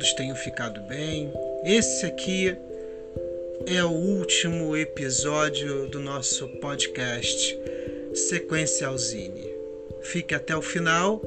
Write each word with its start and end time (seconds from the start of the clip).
todos 0.00 0.14
tenham 0.14 0.34
ficado 0.34 0.80
bem. 0.82 1.30
Esse 1.62 2.06
aqui 2.06 2.56
é 3.66 3.84
o 3.84 3.90
último 3.90 4.74
episódio 4.74 5.88
do 5.88 6.00
nosso 6.00 6.48
podcast 6.58 7.58
Sequencialzine. 8.14 9.46
Fique 10.00 10.34
até 10.34 10.56
o 10.56 10.62
final 10.62 11.22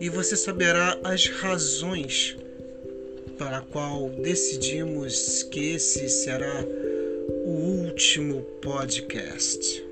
e 0.00 0.08
você 0.08 0.34
saberá 0.34 0.98
as 1.04 1.26
razões 1.26 2.38
para 3.38 3.58
a 3.58 3.62
qual 3.62 4.08
decidimos 4.08 5.42
que 5.42 5.74
esse 5.74 6.08
será 6.08 6.64
o 7.44 7.50
último 7.50 8.40
podcast. 8.62 9.89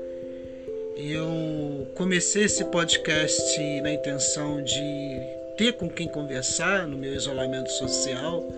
eu 0.96 1.88
comecei 1.94 2.44
esse 2.44 2.64
podcast 2.66 3.60
na 3.82 3.92
intenção 3.92 4.62
de 4.62 5.20
ter 5.56 5.72
com 5.72 5.88
quem 5.88 6.08
conversar 6.08 6.86
no 6.86 6.96
meu 6.96 7.14
isolamento 7.14 7.70
social. 7.72 8.48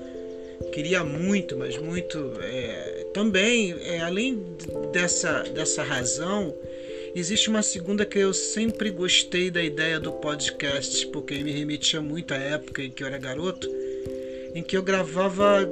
Queria 0.73 1.03
muito, 1.03 1.57
mas 1.57 1.79
muito. 1.79 2.35
É, 2.43 3.07
também, 3.15 3.75
é, 3.85 4.01
além 4.01 4.45
dessa, 4.93 5.45
dessa 5.45 5.83
razão, 5.83 6.55
existe 7.19 7.49
uma 7.49 7.63
segunda 7.63 8.05
que 8.05 8.19
eu 8.19 8.35
sempre 8.35 8.91
gostei 8.91 9.51
da 9.51 9.63
ideia 9.63 9.99
do 9.99 10.13
podcast, 10.13 11.07
porque 11.09 11.43
me 11.43 11.51
remetia 11.51 12.01
muito 12.01 12.35
à 12.35 12.37
época 12.37 12.83
em 12.83 12.91
que 12.91 13.03
eu 13.03 13.07
era 13.07 13.17
garoto, 13.17 13.69
em 14.55 14.63
que 14.63 14.77
eu 14.77 14.83
gravava 14.83 15.67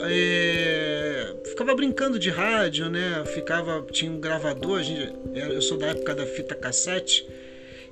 é, 0.00 1.34
ficava 1.44 1.74
brincando 1.74 2.18
de 2.18 2.30
rádio, 2.30 2.88
né? 2.88 3.24
Ficava, 3.34 3.84
tinha 3.90 4.10
um 4.10 4.20
gravador, 4.20 4.82
gente, 4.82 5.12
eu 5.34 5.62
sou 5.62 5.76
da 5.78 5.88
época 5.88 6.14
da 6.14 6.26
fita 6.26 6.54
cassete, 6.54 7.26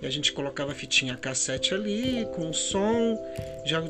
e 0.00 0.06
a 0.06 0.10
gente 0.10 0.32
colocava 0.32 0.72
a 0.72 0.74
fitinha 0.74 1.16
cassete 1.16 1.74
ali, 1.74 2.26
com 2.34 2.52
som, 2.52 3.18
já 3.64 3.82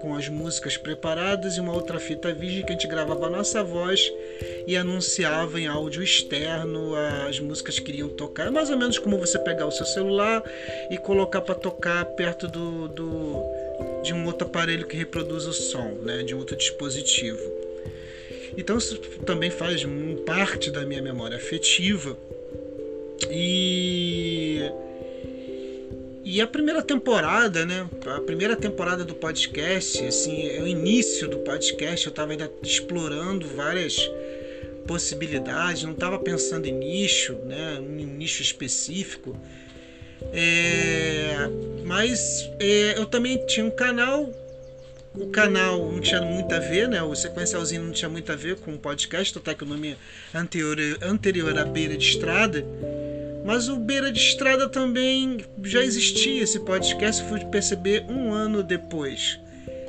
com 0.00 0.14
as 0.14 0.28
músicas 0.28 0.76
preparadas, 0.76 1.56
e 1.56 1.60
uma 1.60 1.72
outra 1.72 2.00
fita 2.00 2.32
virgem 2.32 2.64
que 2.64 2.70
a 2.70 2.72
gente 2.72 2.88
gravava 2.88 3.26
a 3.26 3.30
nossa 3.30 3.62
voz 3.62 4.12
e 4.66 4.76
anunciava 4.76 5.60
em 5.60 5.66
áudio 5.66 6.02
externo 6.02 6.94
as 7.28 7.38
músicas 7.38 7.78
que 7.78 7.90
iriam 7.90 8.08
tocar. 8.08 8.48
É 8.48 8.50
mais 8.50 8.70
ou 8.70 8.76
menos 8.76 8.98
como 8.98 9.18
você 9.18 9.38
pegar 9.38 9.66
o 9.66 9.70
seu 9.70 9.86
celular 9.86 10.42
e 10.90 10.98
colocar 10.98 11.40
para 11.40 11.54
tocar 11.54 12.04
perto 12.04 12.48
do, 12.48 12.88
do 12.88 13.42
de 14.02 14.12
um 14.12 14.26
outro 14.26 14.46
aparelho 14.46 14.86
que 14.86 14.96
reproduz 14.96 15.46
o 15.46 15.52
som, 15.52 15.98
né, 16.02 16.22
de 16.22 16.34
um 16.34 16.38
outro 16.38 16.56
dispositivo. 16.56 17.40
Então 18.56 18.76
isso 18.76 18.98
também 19.24 19.50
faz 19.50 19.82
parte 20.26 20.70
da 20.70 20.84
minha 20.84 21.00
memória 21.00 21.36
afetiva. 21.36 22.16
E 23.30 24.60
e 26.24 26.40
a 26.40 26.46
primeira 26.46 26.82
temporada, 26.82 27.66
né? 27.66 27.88
A 28.06 28.20
primeira 28.20 28.54
temporada 28.54 29.04
do 29.04 29.14
podcast, 29.14 30.04
assim, 30.04 30.48
é 30.48 30.62
o 30.62 30.66
início 30.66 31.28
do 31.28 31.38
podcast, 31.38 32.06
eu 32.06 32.10
estava 32.10 32.30
ainda 32.30 32.50
explorando 32.62 33.46
várias 33.48 34.08
possibilidades, 34.86 35.82
não 35.82 35.92
estava 35.92 36.18
pensando 36.18 36.66
em 36.66 36.72
nicho, 36.72 37.34
né? 37.44 37.78
Em 37.80 38.06
um 38.06 38.14
nicho 38.16 38.40
específico. 38.40 39.36
É, 40.32 41.34
mas 41.84 42.48
é, 42.60 42.98
eu 42.98 43.06
também 43.06 43.44
tinha 43.46 43.66
um 43.66 43.70
canal. 43.70 44.32
O 45.14 45.26
canal 45.26 45.92
não 45.92 46.00
tinha 46.00 46.22
muito 46.22 46.54
a 46.54 46.58
ver, 46.58 46.88
né? 46.88 47.02
O 47.02 47.14
sequencialzinho 47.14 47.82
não 47.82 47.92
tinha 47.92 48.08
muito 48.08 48.32
a 48.32 48.36
ver 48.36 48.56
com 48.56 48.72
o 48.72 48.78
podcast, 48.78 49.36
até 49.36 49.54
que 49.54 49.64
o 49.64 49.66
nome 49.66 49.96
anterior, 50.32 50.78
anterior 51.02 51.50
era 51.50 51.64
Beira 51.64 51.96
de 51.96 52.06
Estrada. 52.06 52.64
Mas 53.44 53.68
o 53.68 53.76
Beira 53.76 54.12
de 54.12 54.20
Estrada 54.20 54.68
também 54.68 55.38
já 55.64 55.82
existia 55.82 56.42
esse 56.42 56.60
podcast, 56.60 57.24
fui 57.28 57.40
perceber 57.46 58.04
um 58.08 58.32
ano 58.32 58.62
depois. 58.62 59.38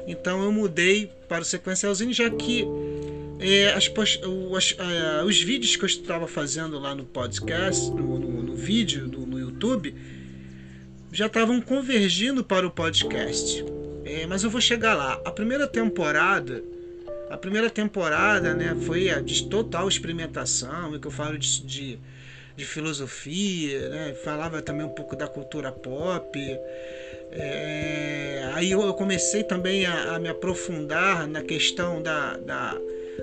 Então 0.08 0.44
eu 0.44 0.52
mudei 0.52 1.12
para 1.28 1.42
o 1.42 1.46
sequencialzinho, 1.46 2.14
já 2.14 2.30
que 2.30 2.66
é, 3.40 3.74
as, 3.74 3.88
os, 3.88 4.76
é, 4.78 5.24
os, 5.24 5.42
vídeos 5.42 5.76
que 5.76 5.84
eu 5.84 5.88
estava 5.88 6.28
fazendo 6.28 6.80
lá 6.80 6.96
no 6.96 7.04
podcast, 7.04 7.90
no, 7.92 8.20
no, 8.20 8.44
no 8.44 8.56
vídeo, 8.56 9.08
no, 9.08 9.26
no 9.26 9.40
YouTube, 9.40 9.96
já 11.12 11.28
estavam 11.28 11.62
convergindo 11.62 12.44
para 12.44 12.66
o 12.66 12.72
podcast. 12.72 13.64
É, 14.06 14.26
mas 14.28 14.44
eu 14.44 14.50
vou 14.50 14.60
chegar 14.60 14.94
lá. 14.94 15.22
A 15.26 15.32
primeira 15.32 15.68
temporada, 15.68 16.64
a 17.30 17.38
primeira 17.38 17.70
temporada, 17.70 18.54
né, 18.54 18.76
foi 18.86 19.10
a 19.10 19.22
de 19.22 19.48
total 19.48 19.88
experimentação, 19.88 21.00
que 21.00 21.08
eu 21.08 21.12
falo 21.12 21.38
de, 21.38 21.66
de, 21.66 22.00
de 22.56 22.66
filosofia, 22.66 23.90
né, 23.90 24.14
falava 24.24 24.62
também 24.62 24.86
um 24.86 24.90
pouco 24.90 25.16
da 25.16 25.28
cultura 25.28 25.72
pop. 25.72 26.40
É, 27.32 28.52
aí 28.54 28.72
eu 28.72 28.94
comecei 28.94 29.44
também 29.44 29.86
a, 29.86 30.16
a, 30.16 30.20
me 30.20 30.30
aprofundar 30.30 31.28
na 31.28 31.42
questão 31.42 32.02
da, 32.02 32.38
da, 32.38 32.78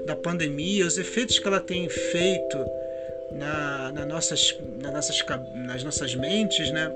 da 0.04 0.16
pandemia, 0.16 0.84
os 0.84 0.98
efeitos 0.98 1.38
que 1.38 1.46
ela 1.46 1.60
tem 1.60 1.88
feito 1.88 2.58
na, 3.32 3.92
na 3.92 4.06
nossas, 4.06 4.56
nas, 4.80 4.92
nossas, 4.92 5.24
nas 5.54 5.84
nossas 5.84 6.14
mentes, 6.16 6.72
né? 6.72 6.90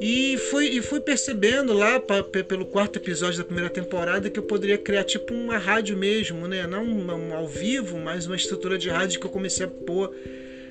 E 0.00 0.36
fui, 0.50 0.66
e 0.68 0.80
fui 0.80 1.00
percebendo 1.00 1.72
lá 1.72 1.98
pra, 1.98 2.22
pelo 2.22 2.64
quarto 2.66 3.00
episódio 3.00 3.38
da 3.38 3.44
primeira 3.44 3.68
temporada 3.68 4.30
que 4.30 4.38
eu 4.38 4.44
poderia 4.44 4.78
criar 4.78 5.02
tipo 5.02 5.34
uma 5.34 5.58
rádio 5.58 5.96
mesmo, 5.96 6.46
né? 6.46 6.68
Não 6.68 7.34
ao 7.34 7.48
vivo, 7.48 7.98
mas 7.98 8.26
uma 8.26 8.36
estrutura 8.36 8.78
de 8.78 8.88
rádio 8.88 9.18
que 9.18 9.26
eu 9.26 9.30
comecei 9.30 9.66
a 9.66 9.68
pôr 9.68 10.14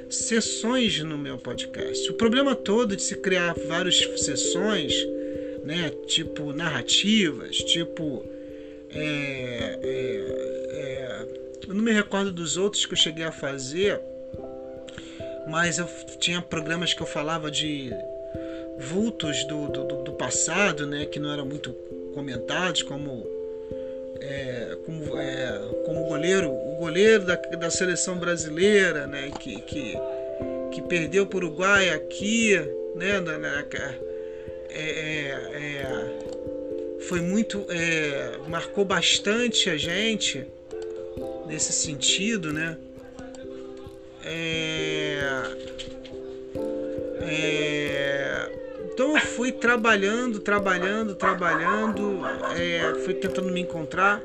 sessões 0.09 0.99
no 0.99 1.17
meu 1.17 1.37
podcast. 1.37 2.09
O 2.09 2.13
problema 2.13 2.55
todo 2.55 2.95
de 2.95 3.01
se 3.01 3.15
criar 3.17 3.55
várias 3.67 3.97
sessões, 4.17 4.93
né? 5.63 5.91
Tipo 6.05 6.53
narrativas, 6.53 7.57
tipo. 7.57 8.23
É, 8.89 9.79
é, 9.83 10.67
é, 10.71 11.27
eu 11.67 11.73
não 11.73 11.83
me 11.83 11.91
recordo 11.91 12.31
dos 12.31 12.55
outros 12.55 12.85
que 12.85 12.93
eu 12.93 12.97
cheguei 12.97 13.25
a 13.25 13.31
fazer, 13.31 13.99
mas 15.49 15.77
eu 15.77 15.87
tinha 16.19 16.41
programas 16.41 16.93
que 16.93 17.01
eu 17.01 17.07
falava 17.07 17.51
de 17.51 17.91
vultos 18.79 19.43
do, 19.45 19.67
do, 19.67 20.03
do 20.03 20.11
passado, 20.13 20.85
né, 20.85 21.05
que 21.05 21.19
não 21.19 21.31
eram 21.31 21.45
muito 21.45 21.73
comentados, 22.13 22.83
como 22.83 23.25
é, 24.21 24.77
como, 24.85 25.17
é, 25.17 25.59
como 25.85 26.07
goleiro, 26.07 26.51
goleiro 26.77 27.25
da, 27.25 27.35
da 27.35 27.69
seleção 27.69 28.17
brasileira, 28.17 29.07
né, 29.07 29.31
que, 29.39 29.59
que, 29.61 29.97
que 30.71 30.81
perdeu 30.83 31.25
para 31.25 31.37
o 31.37 31.47
Uruguai 31.47 31.89
aqui, 31.89 32.55
né, 32.95 33.19
na, 33.19 33.37
na 33.37 33.63
é, 34.69 34.81
é, 34.81 35.29
é, 35.55 36.99
foi 37.01 37.21
muito, 37.21 37.65
é, 37.69 38.37
marcou 38.47 38.85
bastante 38.85 39.69
a 39.69 39.77
gente 39.77 40.45
nesse 41.47 41.73
sentido, 41.73 42.51
né? 42.51 42.77
É, 44.23 45.19
é, 47.21 48.51
então 48.93 49.15
eu 49.15 49.21
fui 49.21 49.51
trabalhando, 49.51 50.39
trabalhando, 50.39 51.15
trabalhando, 51.15 52.21
fui 53.03 53.13
tentando 53.13 53.51
me 53.51 53.61
encontrar. 53.61 54.21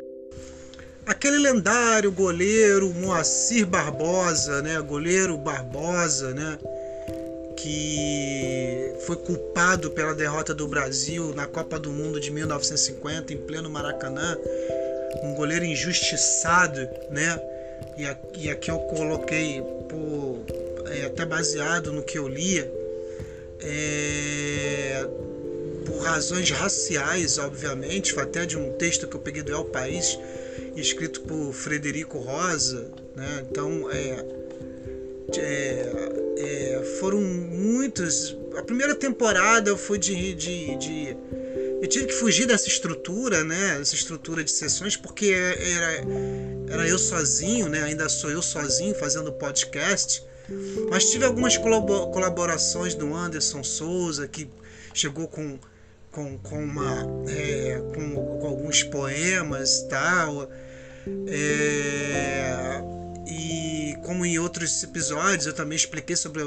Aquele 1.06 1.38
lendário 1.38 2.12
goleiro 2.12 2.93
Moacir 2.94 3.66
Barbosa, 3.66 4.62
né? 4.62 4.81
Goleiro 4.81 5.37
Barbosa, 5.37 6.32
né? 6.32 6.58
Que 7.56 8.94
foi 9.06 9.16
culpado 9.16 9.90
pela 9.90 10.14
derrota 10.14 10.54
do 10.54 10.66
Brasil 10.69 11.34
na 11.34 11.46
Copa 11.46 11.78
do 11.78 11.90
Mundo 11.90 12.20
de 12.20 12.31
1950 12.31 13.32
em 13.32 13.37
pleno 13.37 13.69
Maracanã. 13.69 14.37
Um 15.22 15.34
goleiro 15.34 15.64
injustiçado, 15.64 16.88
né? 17.10 17.40
E 18.37 18.48
aqui 18.48 18.70
eu 18.70 18.78
coloquei 18.78 19.60
por, 19.88 20.44
é, 20.90 21.06
até 21.06 21.26
baseado 21.26 21.93
no 21.93 22.02
que 22.02 22.16
eu 22.16 22.28
lia 22.28 22.70
é, 23.62 25.06
por 25.87 26.02
razões 26.02 26.50
raciais, 26.50 27.38
obviamente, 27.38 28.12
foi 28.12 28.25
até 28.25 28.44
de 28.44 28.58
um 28.58 28.72
texto 28.72 29.06
que 29.06 29.14
eu 29.14 29.20
peguei 29.20 29.43
do 29.43 29.52
El 29.52 29.64
País, 29.66 30.19
escrito 30.76 31.20
por 31.22 31.52
Frederico 31.52 32.19
Rosa. 32.19 32.90
Né? 33.16 33.46
Então, 33.50 33.90
é, 33.90 34.24
é, 35.36 35.92
é, 36.36 36.96
foram 37.00 37.20
muitos. 37.20 38.36
A 38.56 38.62
primeira 38.62 38.94
temporada 38.94 39.76
fui 39.76 39.98
de, 39.98 40.34
de, 40.34 40.76
de, 40.76 41.16
Eu 41.80 41.88
tive 41.88 42.06
que 42.06 42.12
fugir 42.12 42.46
dessa 42.46 42.69
estrutura, 42.69 43.42
né? 43.44 43.78
Essa 43.80 43.94
estrutura 43.94 44.44
de 44.44 44.50
sessões, 44.50 44.96
porque 44.96 45.30
era, 45.30 46.04
era 46.69 46.88
eu 46.88 46.98
sozinho, 46.98 47.69
né? 47.69 47.82
Ainda 47.82 48.08
sou 48.08 48.30
eu 48.30 48.42
sozinho 48.42 48.94
fazendo 48.94 49.32
podcast. 49.32 50.24
Mas 50.90 51.10
tive 51.10 51.24
algumas 51.24 51.56
colaborações 51.56 52.94
do 52.94 53.14
Anderson 53.14 53.62
Souza, 53.62 54.28
que 54.28 54.50
chegou 54.92 55.26
com, 55.26 55.58
com, 56.12 56.38
com, 56.38 56.62
uma, 56.62 57.06
é, 57.26 57.82
com, 57.94 58.14
com, 58.38 58.47
alguns 58.47 58.85
poemas 58.85 59.82
tal. 59.88 60.49
É, 61.26 62.81
e 63.26 63.97
como 64.05 64.25
em 64.25 64.38
outros 64.38 64.82
episódios 64.85 65.47
eu 65.47 65.53
também 65.53 65.75
expliquei 65.75 66.14
sobre 66.14 66.43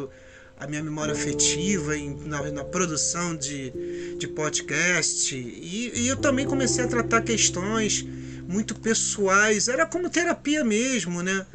a 0.57 0.67
minha 0.67 0.81
memória 0.81 1.13
afetiva 1.13 1.97
em, 1.97 2.15
na, 2.25 2.49
na, 2.51 2.63
produção 2.63 3.35
de, 3.35 4.15
de 4.17 4.27
podcast. 4.27 5.35
E, 5.35 5.91
e 5.93 6.07
eu 6.07 6.15
também 6.15 6.45
comecei 6.45 6.85
a 6.85 6.87
tratar 6.87 7.21
questões 7.23 8.05
muito 8.47 8.75
pessoais. 8.75 9.67
Era 9.67 9.85
como 9.85 10.09
terapia 10.09 10.63
mesmo, 10.63 11.21
né? 11.21 11.45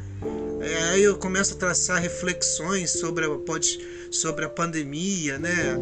É, 0.60 0.82
aí 0.90 1.02
eu 1.02 1.16
começo 1.16 1.54
a 1.54 1.56
traçar 1.56 2.02
reflexões 2.02 2.90
sobre 2.90 3.24
a, 3.24 3.30
sobre 4.10 4.44
a 4.44 4.48
pandemia, 4.48 5.38
né? 5.38 5.76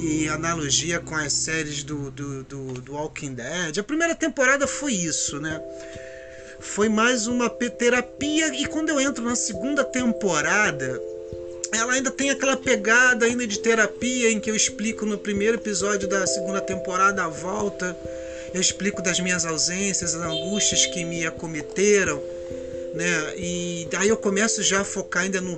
E 0.00 0.28
analogia 0.28 1.00
com 1.00 1.16
as 1.16 1.32
séries 1.32 1.82
do, 1.82 2.08
do, 2.12 2.44
do, 2.44 2.72
do 2.74 2.92
Walking 2.92 3.34
Dead. 3.34 3.78
A 3.78 3.82
primeira 3.82 4.14
temporada 4.14 4.66
foi 4.68 4.92
isso, 4.92 5.40
né? 5.40 5.60
Foi 6.60 6.88
mais 6.88 7.26
uma 7.26 7.50
terapia. 7.50 8.54
E 8.54 8.64
quando 8.66 8.90
eu 8.90 9.00
entro 9.00 9.24
na 9.24 9.34
segunda 9.34 9.82
temporada, 9.82 11.00
ela 11.72 11.94
ainda 11.94 12.10
tem 12.10 12.30
aquela 12.30 12.56
pegada 12.56 13.26
ainda 13.26 13.44
de 13.44 13.58
terapia 13.58 14.30
em 14.30 14.38
que 14.38 14.48
eu 14.48 14.54
explico 14.54 15.04
no 15.04 15.18
primeiro 15.18 15.56
episódio 15.56 16.06
da 16.06 16.24
segunda 16.28 16.60
temporada 16.60 17.24
a 17.24 17.28
volta. 17.28 17.96
Eu 18.54 18.60
explico 18.60 19.02
das 19.02 19.18
minhas 19.18 19.44
ausências, 19.44 20.14
as 20.14 20.22
angústias 20.22 20.86
que 20.86 21.04
me 21.04 21.26
acometeram 21.26 22.22
né? 22.94 23.34
E 23.36 23.88
aí 23.96 24.08
eu 24.08 24.16
começo 24.16 24.62
já 24.62 24.80
a 24.80 24.84
focar 24.84 25.22
ainda 25.24 25.40
no. 25.40 25.52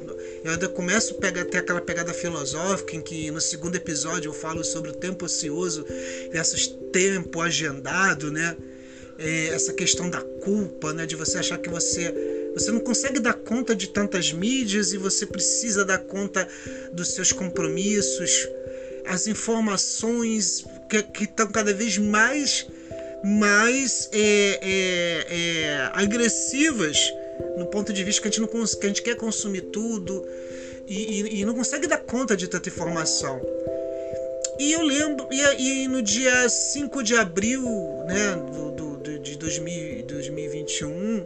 Eu 0.44 0.52
ainda 0.52 0.68
começo 0.68 1.14
a 1.14 1.20
pegar, 1.20 1.44
ter 1.44 1.58
aquela 1.58 1.80
pegada 1.80 2.12
filosófica 2.12 2.96
em 2.96 3.00
que 3.00 3.30
no 3.30 3.40
segundo 3.40 3.76
episódio 3.76 4.28
eu 4.28 4.32
falo 4.34 4.62
sobre 4.64 4.90
o 4.90 4.94
tempo 4.94 5.24
ocioso 5.24 5.84
versus 6.30 6.66
tempo 6.92 7.40
agendado, 7.40 8.30
né? 8.30 8.56
É, 9.18 9.48
essa 9.48 9.72
questão 9.72 10.08
da 10.08 10.20
culpa, 10.20 10.92
né? 10.92 11.06
De 11.06 11.16
você 11.16 11.38
achar 11.38 11.58
que 11.58 11.68
você 11.68 12.12
você 12.54 12.70
não 12.70 12.80
consegue 12.80 13.18
dar 13.18 13.34
conta 13.34 13.74
de 13.74 13.88
tantas 13.88 14.32
mídias 14.32 14.92
e 14.92 14.96
você 14.96 15.26
precisa 15.26 15.84
dar 15.84 15.98
conta 15.98 16.46
dos 16.92 17.08
seus 17.08 17.32
compromissos, 17.32 18.48
as 19.06 19.26
informações 19.26 20.64
que 21.12 21.24
estão 21.24 21.48
cada 21.48 21.74
vez 21.74 21.98
mais 21.98 22.64
mais 23.24 24.08
é, 24.12 24.60
é, 24.62 25.26
é, 25.30 25.90
agressivas 25.94 26.96
no 27.56 27.66
ponto 27.66 27.92
de 27.92 28.02
vista 28.04 28.22
que 28.22 28.28
a 28.28 28.30
gente, 28.30 28.40
não, 28.40 28.48
que 28.48 28.84
a 28.84 28.88
gente 28.88 29.02
quer 29.02 29.16
consumir 29.16 29.62
tudo 29.62 30.26
e, 30.86 31.20
e, 31.20 31.40
e 31.40 31.44
não 31.44 31.54
consegue 31.54 31.86
dar 31.86 31.98
conta 31.98 32.36
de 32.36 32.48
tanta 32.48 32.68
informação. 32.68 33.40
E 34.58 34.72
eu 34.72 34.82
lembro, 34.82 35.26
e, 35.32 35.82
e 35.82 35.88
no 35.88 36.00
dia 36.00 36.48
5 36.48 37.02
de 37.02 37.16
abril 37.16 37.62
né, 38.06 38.36
do, 38.52 38.70
do, 38.70 39.18
de 39.18 39.36
2000, 39.36 40.04
2021, 40.06 41.24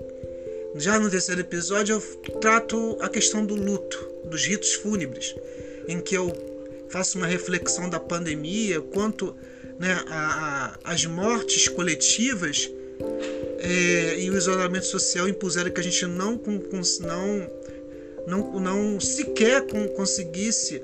já 0.77 0.99
no 0.99 1.11
terceiro 1.11 1.41
episódio, 1.41 1.97
eu 1.97 2.01
trato 2.41 2.97
a 3.01 3.09
questão 3.09 3.45
do 3.45 3.55
luto, 3.55 4.09
dos 4.25 4.47
ritos 4.47 4.75
fúnebres, 4.75 5.35
em 5.87 6.01
que 6.01 6.15
eu 6.15 6.33
faço 6.89 7.19
uma 7.19 7.27
reflexão 7.27 7.91
da 7.91 8.01
pandemia, 8.01 8.81
quanto 8.81 9.35
né, 9.79 10.03
a, 10.09 10.79
a, 10.85 10.93
as 10.93 11.05
mortes 11.05 11.69
coletivas 11.69 12.71
é, 13.59 14.21
e 14.21 14.31
o 14.31 14.37
isolamento 14.37 14.87
social 14.87 15.29
impuseram 15.29 15.71
que 15.71 15.81
a 15.81 15.83
gente 15.83 16.07
não, 16.07 16.41
não, 17.01 17.51
não, 18.27 18.61
não 18.61 19.01
sequer 19.01 19.67
conseguisse 19.97 20.83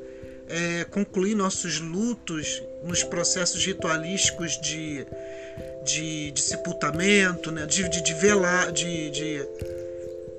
é, 0.49 0.85
concluir 0.85 1.35
nossos 1.35 1.81
lutos 1.81 2.63
nos 2.83 3.03
processos 3.03 3.65
ritualísticos 3.65 4.61
de, 4.61 5.07
de, 5.85 6.31
de 6.33 6.41
sepultamento, 6.41 7.53
né? 7.53 7.65
de, 7.65 7.89
de, 7.89 8.03
de, 8.03 8.15
velar, 8.15 8.73
de, 8.73 9.11
de, 9.11 9.49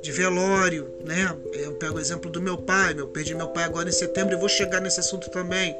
de 0.01 0.11
velório. 0.11 0.93
Né? 1.05 1.33
Eu 1.53 1.73
pego 1.73 1.97
o 1.97 1.99
exemplo 1.99 2.29
do 2.29 2.41
meu 2.41 2.57
pai, 2.57 2.95
eu 2.97 3.07
perdi 3.07 3.33
meu 3.33 3.47
pai 3.47 3.63
agora 3.63 3.87
em 3.87 3.93
setembro 3.93 4.35
e 4.35 4.39
vou 4.39 4.49
chegar 4.49 4.81
nesse 4.81 4.99
assunto 4.99 5.29
também. 5.29 5.75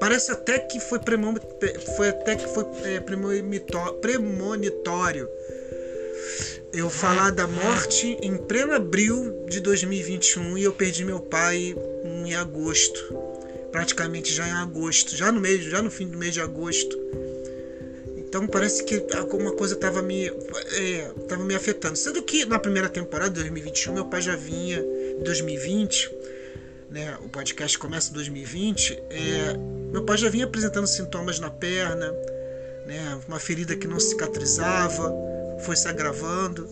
Parece 0.00 0.30
até 0.30 0.58
que 0.58 0.80
foi, 0.80 1.00
foi 1.96 2.08
até 2.08 2.36
que 2.36 2.46
foi 2.48 2.64
é, 2.84 3.00
premonitório 3.00 5.28
eu 6.72 6.90
falar 6.90 7.30
da 7.30 7.46
morte 7.46 8.18
em 8.22 8.36
pleno 8.36 8.74
abril 8.74 9.46
de 9.48 9.60
2021 9.60 10.58
e 10.58 10.64
eu 10.64 10.72
perdi 10.72 11.04
meu 11.04 11.20
pai 11.20 11.74
em 12.04 12.34
agosto, 12.34 13.00
praticamente 13.72 14.32
já 14.32 14.46
em 14.46 14.52
agosto, 14.52 15.16
já 15.16 15.32
no 15.32 15.40
mês, 15.40 15.64
já 15.64 15.80
no 15.80 15.90
fim 15.90 16.06
do 16.06 16.18
mês 16.18 16.34
de 16.34 16.40
agosto. 16.40 16.96
Então 18.16 18.46
parece 18.46 18.84
que 18.84 19.06
alguma 19.16 19.52
coisa 19.52 19.74
estava 19.74 20.02
me, 20.02 20.26
é, 20.26 21.10
tava 21.26 21.42
me 21.44 21.54
afetando. 21.54 21.96
Sendo 21.96 22.22
que 22.22 22.44
na 22.44 22.58
primeira 22.58 22.88
temporada 22.88 23.30
de 23.30 23.36
2021 23.36 23.94
meu 23.94 24.04
pai 24.04 24.20
já 24.20 24.36
vinha, 24.36 24.84
2020, 25.24 26.10
né, 26.90 27.16
o 27.24 27.28
podcast 27.30 27.78
começa 27.78 28.10
em 28.10 28.14
2020, 28.14 29.02
é, 29.08 29.56
meu 29.90 30.04
pai 30.04 30.18
já 30.18 30.28
vinha 30.28 30.44
apresentando 30.44 30.86
sintomas 30.86 31.38
na 31.38 31.48
perna, 31.48 32.12
né, 32.86 33.18
uma 33.26 33.40
ferida 33.40 33.74
que 33.74 33.86
não 33.86 33.98
cicatrizava 33.98 35.37
foi 35.64 35.76
se 35.76 35.88
agravando. 35.88 36.68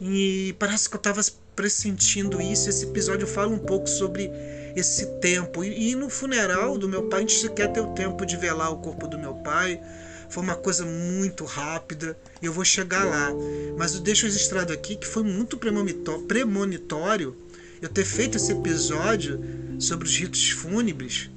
E 0.00 0.54
parece 0.58 0.88
que 0.88 0.96
eu 0.96 0.98
estava 0.98 1.20
pressentindo 1.54 2.40
isso. 2.40 2.68
Esse 2.68 2.84
episódio 2.84 3.26
fala 3.26 3.48
um 3.48 3.58
pouco 3.58 3.88
sobre 3.88 4.30
esse 4.76 5.06
tempo. 5.20 5.64
E, 5.64 5.92
e, 5.92 5.94
no 5.94 6.10
funeral 6.10 6.76
do 6.76 6.88
meu 6.88 7.04
pai, 7.04 7.20
a 7.20 7.22
gente 7.22 7.40
sequer 7.40 7.72
teve 7.72 7.86
o 7.86 7.94
tempo 7.94 8.26
de 8.26 8.36
velar 8.36 8.70
o 8.70 8.78
corpo 8.78 9.08
do 9.08 9.18
meu 9.18 9.34
pai. 9.34 9.80
Foi 10.28 10.42
uma 10.42 10.56
coisa 10.56 10.84
muito 10.84 11.44
rápida. 11.44 12.16
Eu 12.42 12.52
vou 12.52 12.64
chegar 12.64 13.04
lá. 13.04 13.30
Mas 13.78 13.94
eu 13.94 14.00
deixo 14.00 14.26
registrado 14.26 14.72
aqui 14.72 14.96
que 14.96 15.06
foi 15.06 15.22
muito 15.22 15.56
premonitório 15.56 17.36
eu 17.80 17.88
ter 17.88 18.04
feito 18.04 18.36
esse 18.36 18.52
episódio 18.52 19.40
sobre 19.78 20.06
os 20.06 20.16
ritos 20.16 20.50
fúnebres 20.50 21.30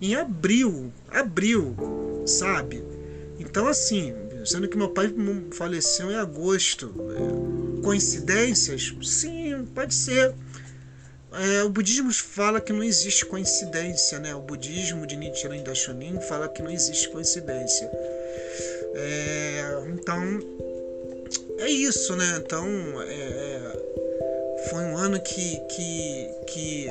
em 0.00 0.14
abril. 0.14 0.92
Abril, 1.10 1.76
sabe? 2.26 2.82
Então, 3.38 3.66
assim, 3.66 4.14
sendo 4.44 4.68
que 4.68 4.76
meu 4.76 4.90
pai 4.90 5.12
faleceu 5.52 6.10
em 6.10 6.16
agosto. 6.16 6.94
É, 6.98 7.82
coincidências? 7.82 8.94
Sim, 9.02 9.66
pode 9.74 9.94
ser. 9.94 10.34
É, 11.32 11.62
o 11.64 11.70
budismo 11.70 12.12
fala 12.12 12.60
que 12.60 12.72
não 12.72 12.84
existe 12.84 13.24
coincidência, 13.24 14.18
né? 14.18 14.34
O 14.34 14.40
budismo 14.40 15.06
de 15.06 15.16
Nichiren 15.16 15.62
Daishonin 15.62 16.20
fala 16.20 16.48
que 16.48 16.62
não 16.62 16.70
existe 16.70 17.08
coincidência. 17.08 17.90
É, 18.94 19.82
então, 19.94 20.22
é 21.58 21.68
isso, 21.68 22.14
né? 22.16 22.42
Então, 22.44 22.66
é, 23.02 23.14
é 23.14 23.92
foi 24.68 24.84
um 24.84 24.96
ano 24.96 25.20
que, 25.20 25.58
que, 25.68 26.30
que 26.46 26.88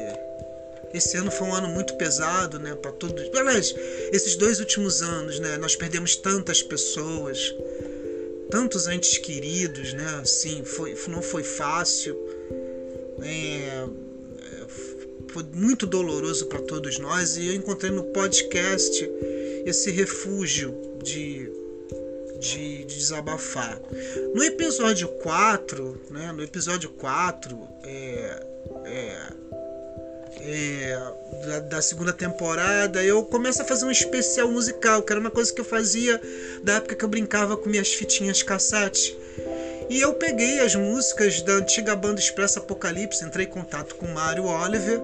esse 0.93 1.17
ano 1.17 1.31
foi 1.31 1.47
um 1.47 1.53
ano 1.53 1.67
muito 1.67 1.95
pesado, 1.95 2.59
né, 2.59 2.75
para 2.75 2.91
todos. 2.91 3.29
Aliás, 3.37 3.73
esses 4.11 4.35
dois 4.35 4.59
últimos 4.59 5.01
anos, 5.01 5.39
né, 5.39 5.57
nós 5.57 5.75
perdemos 5.75 6.15
tantas 6.15 6.61
pessoas, 6.61 7.53
tantos 8.49 8.87
entes 8.87 9.17
queridos, 9.17 9.93
né, 9.93 10.19
assim, 10.21 10.63
foi, 10.63 10.95
não 11.07 11.21
foi 11.21 11.43
fácil. 11.43 12.17
É, 13.23 13.85
foi 15.31 15.43
muito 15.53 15.87
doloroso 15.87 16.47
para 16.47 16.59
todos 16.59 16.99
nós 16.99 17.37
e 17.37 17.47
eu 17.47 17.53
encontrei 17.53 17.89
no 17.89 18.03
podcast 18.05 19.09
esse 19.65 19.89
refúgio 19.89 20.75
de, 21.01 21.49
de, 22.37 22.83
de, 22.83 22.95
desabafar. 22.95 23.81
No 24.35 24.43
episódio 24.43 25.07
4, 25.07 26.01
né, 26.09 26.31
no 26.33 26.43
episódio 26.43 26.89
4, 26.89 27.67
é, 27.83 28.43
é, 28.85 29.33
é, 30.43 31.13
da, 31.45 31.59
da, 31.59 31.81
segunda 31.81 32.11
temporada, 32.11 33.03
eu 33.03 33.23
começo 33.23 33.61
a 33.61 33.65
fazer 33.65 33.85
um 33.85 33.91
especial 33.91 34.51
musical, 34.51 35.01
que 35.01 35.11
era 35.11 35.19
uma 35.19 35.31
coisa 35.31 35.53
que 35.53 35.61
eu 35.61 35.65
fazia 35.65 36.19
da 36.63 36.73
época 36.73 36.95
que 36.95 37.05
eu 37.05 37.09
brincava 37.09 37.55
com 37.55 37.69
minhas 37.69 37.93
fitinhas 37.93 38.41
cassete. 38.41 39.17
E 39.89 39.99
eu 39.99 40.13
peguei 40.13 40.59
as 40.59 40.73
músicas 40.73 41.41
da 41.41 41.53
antiga 41.53 41.95
banda 41.95 42.19
Expresso 42.19 42.59
Apocalipse, 42.59 43.23
entrei 43.23 43.45
em 43.45 43.49
contato 43.49 43.95
com 43.95 44.07
Mário 44.07 44.45
Oliver, 44.45 45.01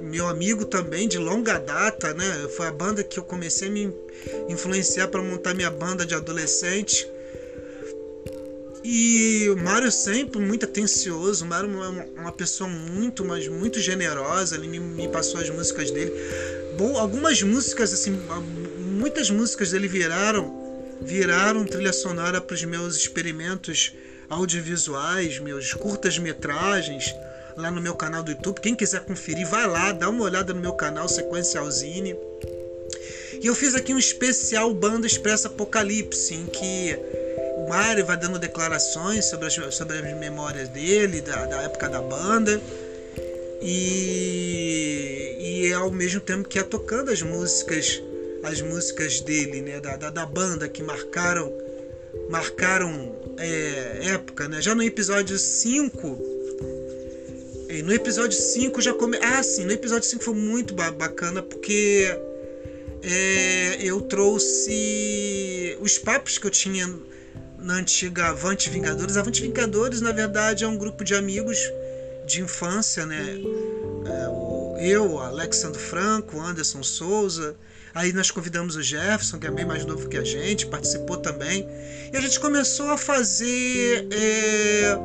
meu 0.00 0.26
amigo 0.26 0.64
também 0.64 1.06
de 1.06 1.18
longa 1.18 1.58
data, 1.58 2.12
né? 2.12 2.48
Foi 2.56 2.66
a 2.66 2.72
banda 2.72 3.04
que 3.04 3.18
eu 3.18 3.22
comecei 3.22 3.68
a 3.68 3.70
me 3.70 3.94
influenciar 4.48 5.08
para 5.08 5.22
montar 5.22 5.54
minha 5.54 5.70
banda 5.70 6.04
de 6.04 6.14
adolescente. 6.14 7.08
E 8.84 9.48
o 9.50 9.56
Mário 9.56 9.90
sempre 9.92 10.40
muito 10.40 10.64
atencioso, 10.64 11.44
o 11.44 11.48
Mário 11.48 11.70
é 11.82 12.20
uma 12.20 12.32
pessoa 12.32 12.68
muito, 12.68 13.24
mas 13.24 13.46
muito 13.46 13.78
generosa, 13.78 14.56
ele 14.56 14.78
me, 14.78 15.08
passou 15.08 15.40
as 15.40 15.48
músicas 15.50 15.90
dele. 15.90 16.12
Bom, 16.76 16.98
algumas 16.98 17.40
músicas, 17.42 17.92
assim, 17.92 18.18
muitas 18.78 19.30
músicas 19.30 19.70
dele 19.70 19.86
viraram 19.86 20.62
viraram 21.04 21.64
trilha 21.64 21.92
sonora 21.92 22.40
para 22.40 22.54
os 22.54 22.64
meus 22.64 22.96
experimentos 22.96 23.92
audiovisuais, 24.28 25.38
meus 25.38 25.72
curtas-metragens. 25.74 27.14
lá 27.56 27.70
no 27.70 27.82
meu 27.82 27.94
canal 27.94 28.22
do 28.22 28.30
YouTube. 28.30 28.60
Quem 28.60 28.74
quiser 28.74 29.04
conferir, 29.04 29.46
vai 29.46 29.66
lá, 29.66 29.92
dá 29.92 30.08
uma 30.08 30.24
olhada 30.24 30.54
no 30.54 30.60
meu 30.60 30.72
canal 30.72 31.06
Sequencialzine. 31.06 32.16
E 33.42 33.46
eu 33.46 33.54
fiz 33.54 33.74
aqui 33.74 33.92
um 33.92 33.98
especial 33.98 34.72
Banda 34.72 35.06
Expressa 35.06 35.48
Apocalipse, 35.48 36.34
em 36.34 36.46
que 36.46 36.98
o 37.62 37.68
Mário 37.68 38.04
vai 38.04 38.16
dando 38.16 38.38
declarações 38.38 39.26
sobre 39.26 39.46
as, 39.46 39.54
sobre 39.74 39.98
as 39.98 40.18
memórias 40.18 40.68
dele, 40.68 41.20
da, 41.20 41.46
da 41.46 41.62
época 41.62 41.88
da 41.88 42.00
banda. 42.00 42.60
E, 43.60 45.36
e 45.38 45.72
ao 45.72 45.90
mesmo 45.90 46.20
tempo 46.20 46.48
que 46.48 46.58
é 46.58 46.62
tocando 46.62 47.10
as 47.10 47.22
músicas 47.22 48.02
as 48.42 48.60
músicas 48.60 49.20
dele, 49.20 49.62
né, 49.62 49.78
da, 49.78 49.96
da, 49.96 50.10
da 50.10 50.26
banda 50.26 50.68
que 50.68 50.82
marcaram 50.82 51.52
marcaram 52.28 53.14
é, 53.38 54.08
época, 54.14 54.48
né? 54.48 54.60
Já 54.60 54.74
no 54.74 54.82
episódio 54.82 55.38
5 55.38 56.32
no 57.84 57.94
episódio 57.94 58.38
5 58.38 58.82
já 58.82 58.92
come... 58.92 59.16
Ah, 59.22 59.42
sim, 59.42 59.64
no 59.64 59.72
episódio 59.72 60.06
5 60.06 60.22
foi 60.22 60.34
muito 60.34 60.74
bacana 60.74 61.40
porque 61.40 62.06
é, 63.02 63.78
eu 63.80 64.00
trouxe 64.02 65.78
os 65.80 65.96
papos 65.96 66.36
que 66.36 66.46
eu 66.46 66.50
tinha 66.50 66.86
na 67.62 67.74
antiga 67.74 68.26
Avante 68.26 68.68
Vingadores. 68.68 69.16
Avante 69.16 69.42
Vingadores, 69.42 70.00
na 70.00 70.12
verdade, 70.12 70.64
é 70.64 70.68
um 70.68 70.76
grupo 70.76 71.04
de 71.04 71.14
amigos 71.14 71.58
de 72.26 72.42
infância, 72.42 73.06
né? 73.06 73.38
É, 74.06 74.90
eu, 74.90 75.18
Alexandre 75.20 75.80
Franco, 75.80 76.40
Anderson 76.40 76.82
Souza. 76.82 77.56
Aí 77.94 78.12
nós 78.12 78.30
convidamos 78.30 78.74
o 78.76 78.82
Jefferson, 78.82 79.38
que 79.38 79.46
é 79.46 79.50
bem 79.50 79.64
mais 79.64 79.84
novo 79.84 80.08
que 80.08 80.16
a 80.16 80.24
gente, 80.24 80.66
participou 80.66 81.18
também. 81.18 81.68
E 82.12 82.16
a 82.16 82.20
gente 82.20 82.40
começou 82.40 82.90
a 82.90 82.96
fazer 82.96 84.08
é, 84.10 84.96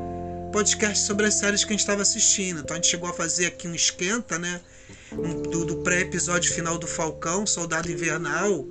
podcast 0.52 1.06
sobre 1.06 1.26
as 1.26 1.34
séries 1.34 1.64
que 1.64 1.70
a 1.70 1.74
gente 1.74 1.82
estava 1.82 2.02
assistindo. 2.02 2.62
Então 2.62 2.76
a 2.76 2.78
gente 2.78 2.88
chegou 2.88 3.10
a 3.10 3.14
fazer 3.14 3.48
aqui 3.48 3.68
um 3.68 3.76
esquenta, 3.76 4.40
né? 4.40 4.62
do, 5.50 5.66
do 5.66 5.78
pré-episódio 5.78 6.54
final 6.54 6.78
do 6.78 6.88
Falcão, 6.88 7.46
Soldado 7.46 7.92
Invernal. 7.92 8.66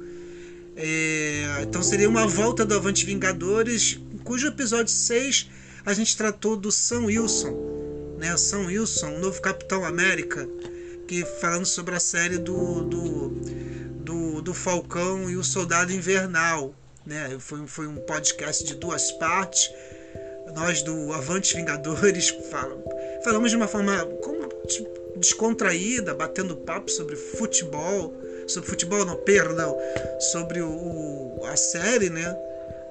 É, 0.76 1.62
então 1.62 1.83
seria 1.83 2.09
uma 2.09 2.26
volta 2.26 2.62
do 2.64 2.75
Avante 2.75 3.06
Vingadores, 3.06 3.99
cujo 4.25 4.49
episódio 4.49 4.92
6 4.92 5.49
a 5.87 5.95
gente 5.95 6.14
tratou 6.16 6.54
do 6.54 6.71
Sam 6.71 7.04
Wilson, 7.06 8.16
né? 8.18 8.37
Sam 8.37 8.66
Wilson, 8.66 9.14
o 9.14 9.18
novo 9.21 9.40
Capitão 9.40 9.85
América, 9.85 10.47
que 11.09 11.25
falando 11.40 11.64
sobre 11.64 11.95
a 11.95 12.00
série 12.00 12.37
do, 12.37 12.83
do, 12.83 13.28
do, 14.00 14.42
do 14.42 14.52
Falcão 14.52 15.30
e 15.30 15.37
o 15.37 15.45
Soldado 15.45 15.92
Invernal. 15.92 16.75
Né? 17.06 17.37
Foi, 17.38 17.66
foi 17.66 17.87
um 17.87 17.97
podcast 17.97 18.64
de 18.64 18.75
duas 18.75 19.12
partes. 19.12 19.71
Nós 20.54 20.83
do 20.83 21.12
Avante 21.12 21.56
Vingadores 21.56 22.35
falamos 23.25 23.50
de 23.50 23.56
uma 23.56 23.68
forma 23.68 24.04
como, 24.23 24.49
tipo, 24.66 25.18
descontraída, 25.18 26.12
batendo 26.12 26.56
papo 26.56 26.90
sobre 26.90 27.16
futebol, 27.16 28.12
sobre 28.47 28.69
futebol 28.69 29.05
não, 29.05 29.17
perdão, 29.17 29.76
sobre 30.19 30.61
o, 30.61 30.69
o, 30.69 31.41
a 31.45 31.57
série, 31.57 32.11
né? 32.11 32.37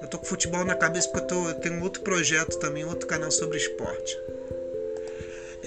Eu 0.00 0.08
tô 0.08 0.18
com 0.18 0.24
futebol 0.24 0.64
na 0.64 0.74
cabeça 0.74 1.08
porque 1.08 1.24
eu, 1.24 1.26
tô, 1.26 1.48
eu 1.48 1.54
tenho 1.54 1.82
outro 1.82 2.02
projeto 2.02 2.58
também, 2.58 2.84
outro 2.84 3.06
canal 3.06 3.30
sobre 3.30 3.56
esporte. 3.56 4.16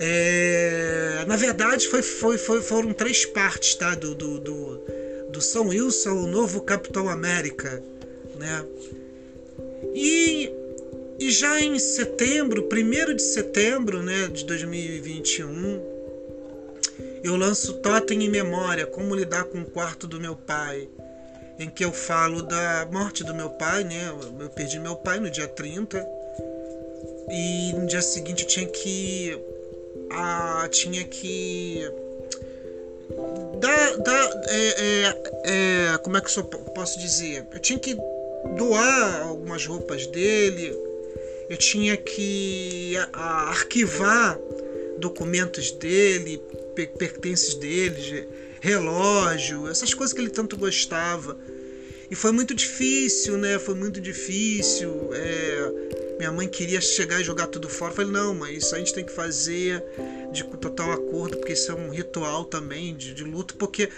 É, 0.01 1.25
na 1.27 1.35
verdade, 1.35 1.87
foi, 1.87 2.01
foi, 2.01 2.37
foi, 2.37 2.61
foram 2.61 2.93
três 2.93 3.25
partes 3.25 3.75
tá? 3.75 3.95
do, 3.95 4.15
do, 4.15 4.39
do, 4.39 4.81
do 5.29 5.41
São 5.41 5.67
Wilson, 5.67 6.11
o 6.11 6.27
novo 6.27 6.61
Capitão 6.61 7.09
América. 7.09 7.83
Né? 8.37 8.65
E, 9.93 10.49
e 11.19 11.29
já 11.29 11.59
em 11.59 11.77
setembro, 11.77 12.69
1 12.71 13.15
de 13.15 13.21
setembro 13.21 14.01
né, 14.01 14.29
de 14.31 14.45
2021, 14.45 15.98
eu 17.23 17.35
lanço 17.35 17.73
Totem 17.75 18.23
em 18.23 18.29
Memória, 18.29 18.85
Como 18.85 19.15
Lidar 19.15 19.45
com 19.45 19.59
o 19.59 19.65
Quarto 19.65 20.07
do 20.07 20.19
Meu 20.19 20.35
Pai, 20.35 20.87
em 21.59 21.69
que 21.69 21.83
eu 21.83 21.91
falo 21.91 22.41
da 22.41 22.87
morte 22.89 23.23
do 23.23 23.35
meu 23.35 23.49
pai, 23.49 23.83
né? 23.83 24.09
Eu 24.39 24.49
perdi 24.49 24.79
meu 24.79 24.95
pai 24.95 25.19
no 25.19 25.29
dia 25.29 25.47
30 25.47 26.07
e 27.29 27.73
no 27.73 27.85
dia 27.85 28.01
seguinte 28.01 28.43
eu 28.43 28.47
tinha 28.47 28.65
que. 28.65 29.37
Ah, 30.09 30.67
tinha 30.71 31.03
que. 31.03 31.85
Dar. 33.59 33.95
é, 34.47 34.67
é, 34.77 35.93
é, 35.93 35.97
como 35.97 36.15
é 36.15 36.21
que 36.21 36.39
eu 36.39 36.45
posso 36.45 36.97
dizer? 36.97 37.45
Eu 37.51 37.59
tinha 37.59 37.77
que 37.77 37.95
doar 38.57 39.23
algumas 39.27 39.65
roupas 39.65 40.07
dele, 40.07 40.73
eu 41.49 41.57
tinha 41.57 41.97
que 41.97 42.95
arquivar 43.13 44.39
documentos 44.97 45.71
dele, 45.71 46.41
pertences 46.87 47.53
dele, 47.55 48.27
relógio, 48.61 49.67
essas 49.67 49.93
coisas 49.93 50.13
que 50.13 50.21
ele 50.21 50.29
tanto 50.29 50.57
gostava. 50.57 51.37
E 52.11 52.15
foi 52.15 52.31
muito 52.31 52.55
difícil, 52.55 53.37
né? 53.37 53.59
Foi 53.59 53.75
muito 53.75 54.01
difícil. 54.01 55.09
É... 55.13 55.71
Minha 56.17 56.31
mãe 56.31 56.47
queria 56.47 56.81
chegar 56.81 57.21
e 57.21 57.23
jogar 57.23 57.47
tudo 57.47 57.69
fora. 57.69 57.91
Eu 57.91 57.95
falei, 57.95 58.11
não, 58.11 58.33
mas 58.33 58.57
isso 58.57 58.75
a 58.75 58.79
gente 58.79 58.93
tem 58.93 59.05
que 59.05 59.11
fazer 59.11 59.83
de 60.31 60.43
total 60.43 60.91
acordo, 60.91 61.37
porque 61.37 61.53
isso 61.53 61.71
é 61.71 61.75
um 61.75 61.89
ritual 61.89 62.45
também 62.45 62.95
de, 62.95 63.13
de 63.13 63.23
luto, 63.23 63.55
porque 63.55 63.89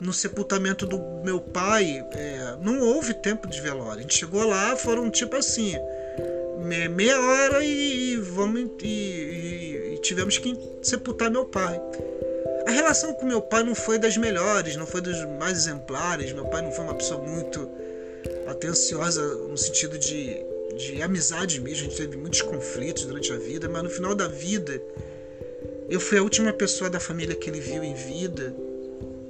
no 0.00 0.12
sepultamento 0.12 0.86
do 0.86 0.98
meu 1.24 1.40
pai 1.40 2.06
é... 2.12 2.56
não 2.60 2.80
houve 2.80 3.14
tempo 3.14 3.48
de 3.48 3.60
velório. 3.60 4.00
A 4.00 4.02
gente 4.02 4.14
chegou 4.14 4.46
lá, 4.46 4.76
foram 4.76 5.10
tipo 5.10 5.34
assim, 5.34 5.74
meia 6.94 7.18
hora 7.20 7.64
e, 7.64 8.16
vamos 8.16 8.70
e, 8.82 8.86
e, 8.86 9.94
e 9.94 9.98
tivemos 10.02 10.36
que 10.36 10.54
sepultar 10.82 11.30
meu 11.30 11.46
pai. 11.46 11.80
A 12.66 12.70
relação 12.72 13.14
com 13.14 13.24
meu 13.24 13.40
pai 13.40 13.62
não 13.62 13.76
foi 13.76 13.96
das 13.96 14.16
melhores, 14.16 14.74
não 14.74 14.86
foi 14.86 15.00
das 15.00 15.24
mais 15.38 15.56
exemplares. 15.56 16.32
Meu 16.32 16.44
pai 16.46 16.62
não 16.62 16.72
foi 16.72 16.84
uma 16.84 16.94
pessoa 16.94 17.22
muito 17.22 17.70
atenciosa 18.48 19.22
no 19.22 19.56
sentido 19.56 19.96
de, 19.96 20.44
de 20.76 21.00
amizade 21.00 21.60
mesmo. 21.60 21.86
A 21.86 21.88
gente 21.88 21.96
teve 21.96 22.16
muitos 22.16 22.42
conflitos 22.42 23.04
durante 23.04 23.32
a 23.32 23.36
vida, 23.36 23.68
mas 23.68 23.84
no 23.84 23.88
final 23.88 24.16
da 24.16 24.26
vida, 24.26 24.82
eu 25.88 26.00
fui 26.00 26.18
a 26.18 26.22
última 26.22 26.52
pessoa 26.52 26.90
da 26.90 26.98
família 26.98 27.36
que 27.36 27.48
ele 27.48 27.60
viu 27.60 27.84
em 27.84 27.94
vida. 27.94 28.52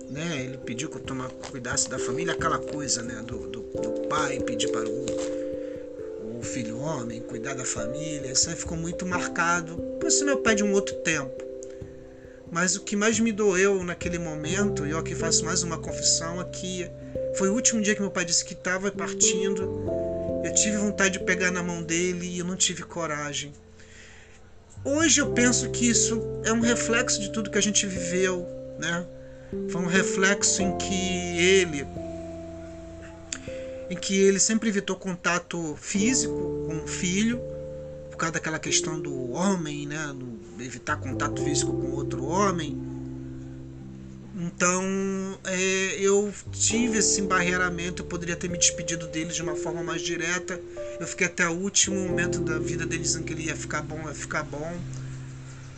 Né? 0.09 0.45
Ele 0.45 0.57
pediu 0.57 0.89
que 0.89 0.97
eu 0.97 1.03
toma, 1.03 1.29
cuidasse 1.51 1.91
da 1.91 1.99
família, 1.99 2.33
aquela 2.33 2.59
coisa 2.59 3.03
né? 3.03 3.23
do, 3.23 3.49
do, 3.49 3.61
do 3.61 4.09
pai 4.09 4.41
pedir 4.41 4.69
para 4.69 4.89
o, 4.89 6.39
o 6.39 6.43
filho 6.43 6.79
homem 6.79 7.21
cuidar 7.21 7.53
da 7.53 7.67
família. 7.67 8.33
Isso 8.33 8.49
aí 8.49 8.57
ficou 8.57 8.79
muito 8.79 9.05
marcado. 9.05 9.77
Por 10.01 10.09
isso, 10.09 10.25
meu 10.25 10.39
pai 10.39 10.55
de 10.55 10.65
um 10.65 10.73
outro 10.73 10.95
tempo. 10.97 11.46
Mas 12.51 12.77
o 12.77 12.83
que 12.83 12.97
mais 12.97 13.19
me 13.19 13.33
doeu 13.33 13.83
naquele 13.83 14.19
momento, 14.19 14.87
e 14.87 14.91
eu 14.91 14.99
aqui 14.99 15.15
faço 15.15 15.45
mais 15.45 15.63
uma 15.63 15.79
confissão, 15.79 16.41
é 16.41 16.91
foi 17.37 17.51
o 17.51 17.55
último 17.55 17.83
dia 17.83 17.95
que 17.95 18.01
meu 18.01 18.11
pai 18.11 18.25
disse 18.25 18.45
que 18.45 18.55
estava 18.55 18.91
partindo. 18.91 19.63
Eu 20.45 20.55
tive 20.55 20.77
vontade 20.77 21.19
de 21.19 21.25
pegar 21.25 21.51
na 21.51 21.63
mão 21.63 21.83
dele 21.83 22.27
e 22.27 22.39
eu 22.39 22.45
não 22.45 22.57
tive 22.57 22.83
coragem. 22.83 23.53
Hoje 24.85 25.21
eu 25.21 25.33
penso 25.33 25.69
que 25.71 25.89
isso 25.89 26.23
é 26.45 26.53
um 26.53 26.61
reflexo 26.61 27.21
de 27.21 27.33
tudo 27.33 27.51
que 27.51 27.59
a 27.59 27.63
gente 27.63 27.85
viveu, 27.87 28.47
né? 28.79 29.05
Foi 29.69 29.83
um 29.83 29.87
reflexo 29.87 30.63
em 30.63 30.79
que 30.79 31.39
ele 31.39 31.87
em 33.89 33.97
que 33.97 34.17
ele 34.17 34.39
sempre 34.39 34.69
evitou 34.69 34.97
contato 34.97 35.77
físico 35.81 36.67
com 36.67 36.85
o 36.85 36.87
filho, 36.87 37.41
por 38.17 38.21
causa 38.21 38.33
daquela 38.33 38.59
questão 38.59 38.99
do 38.99 39.33
homem, 39.33 39.87
né? 39.87 40.17
evitar 40.59 40.97
contato 40.97 41.45
físico 41.45 41.71
com 41.71 41.93
outro 41.93 42.25
homem. 42.25 42.83
Então 44.35 44.83
é, 45.45 45.97
eu 46.01 46.33
tive 46.51 46.99
esse 46.99 47.21
embarreiramento, 47.21 48.03
eu 48.03 48.07
poderia 48.07 48.35
ter 48.35 48.49
me 48.49 48.57
despedido 48.57 49.07
deles 49.09 49.37
de 49.37 49.43
uma 49.43 49.55
forma 49.55 49.83
mais 49.83 50.01
direta. 50.01 50.59
Eu 50.99 51.07
fiquei 51.07 51.27
até 51.27 51.47
o 51.47 51.53
último 51.53 52.09
momento 52.09 52.41
da 52.41 52.59
vida 52.59 52.87
deles 52.87 53.15
em 53.15 53.23
que 53.23 53.35
ele 53.35 53.45
ia 53.45 53.57
ficar 53.57 53.83
bom, 53.83 54.01
ia 54.07 54.15
ficar 54.15 54.45
bom. 54.45 54.75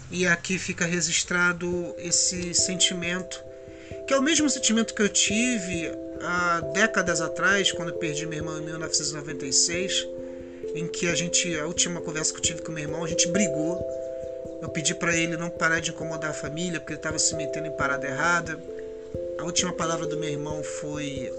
E 0.08 0.24
aqui 0.24 0.60
fica 0.60 0.86
registrado 0.86 1.92
esse 1.98 2.54
sentimento, 2.54 3.42
que 4.06 4.14
é 4.14 4.16
o 4.16 4.22
mesmo 4.22 4.48
sentimento 4.48 4.94
que 4.94 5.02
eu 5.02 5.08
tive 5.08 5.90
há 6.22 6.60
décadas 6.72 7.20
atrás, 7.20 7.72
quando 7.72 7.92
perdi 7.94 8.26
meu 8.26 8.38
irmão 8.38 8.60
em 8.60 8.64
1996 8.64 10.17
em 10.78 10.86
que 10.86 11.08
a 11.08 11.14
gente, 11.14 11.56
a 11.58 11.66
última 11.66 12.00
conversa 12.00 12.32
que 12.32 12.38
eu 12.38 12.42
tive 12.42 12.62
com 12.62 12.70
meu 12.70 12.82
irmão, 12.84 13.04
a 13.04 13.08
gente 13.08 13.28
brigou. 13.28 13.78
Eu 14.62 14.68
pedi 14.68 14.94
para 14.94 15.16
ele 15.16 15.36
não 15.36 15.50
parar 15.50 15.80
de 15.80 15.90
incomodar 15.90 16.30
a 16.30 16.34
família, 16.34 16.78
porque 16.80 16.92
ele 16.92 16.98
estava 16.98 17.18
se 17.18 17.34
metendo 17.34 17.66
em 17.66 17.76
parada 17.76 18.06
errada. 18.06 18.58
A 19.38 19.44
última 19.44 19.72
palavra 19.72 20.06
do 20.06 20.16
meu 20.16 20.28
irmão 20.28 20.62
foi 20.62 21.32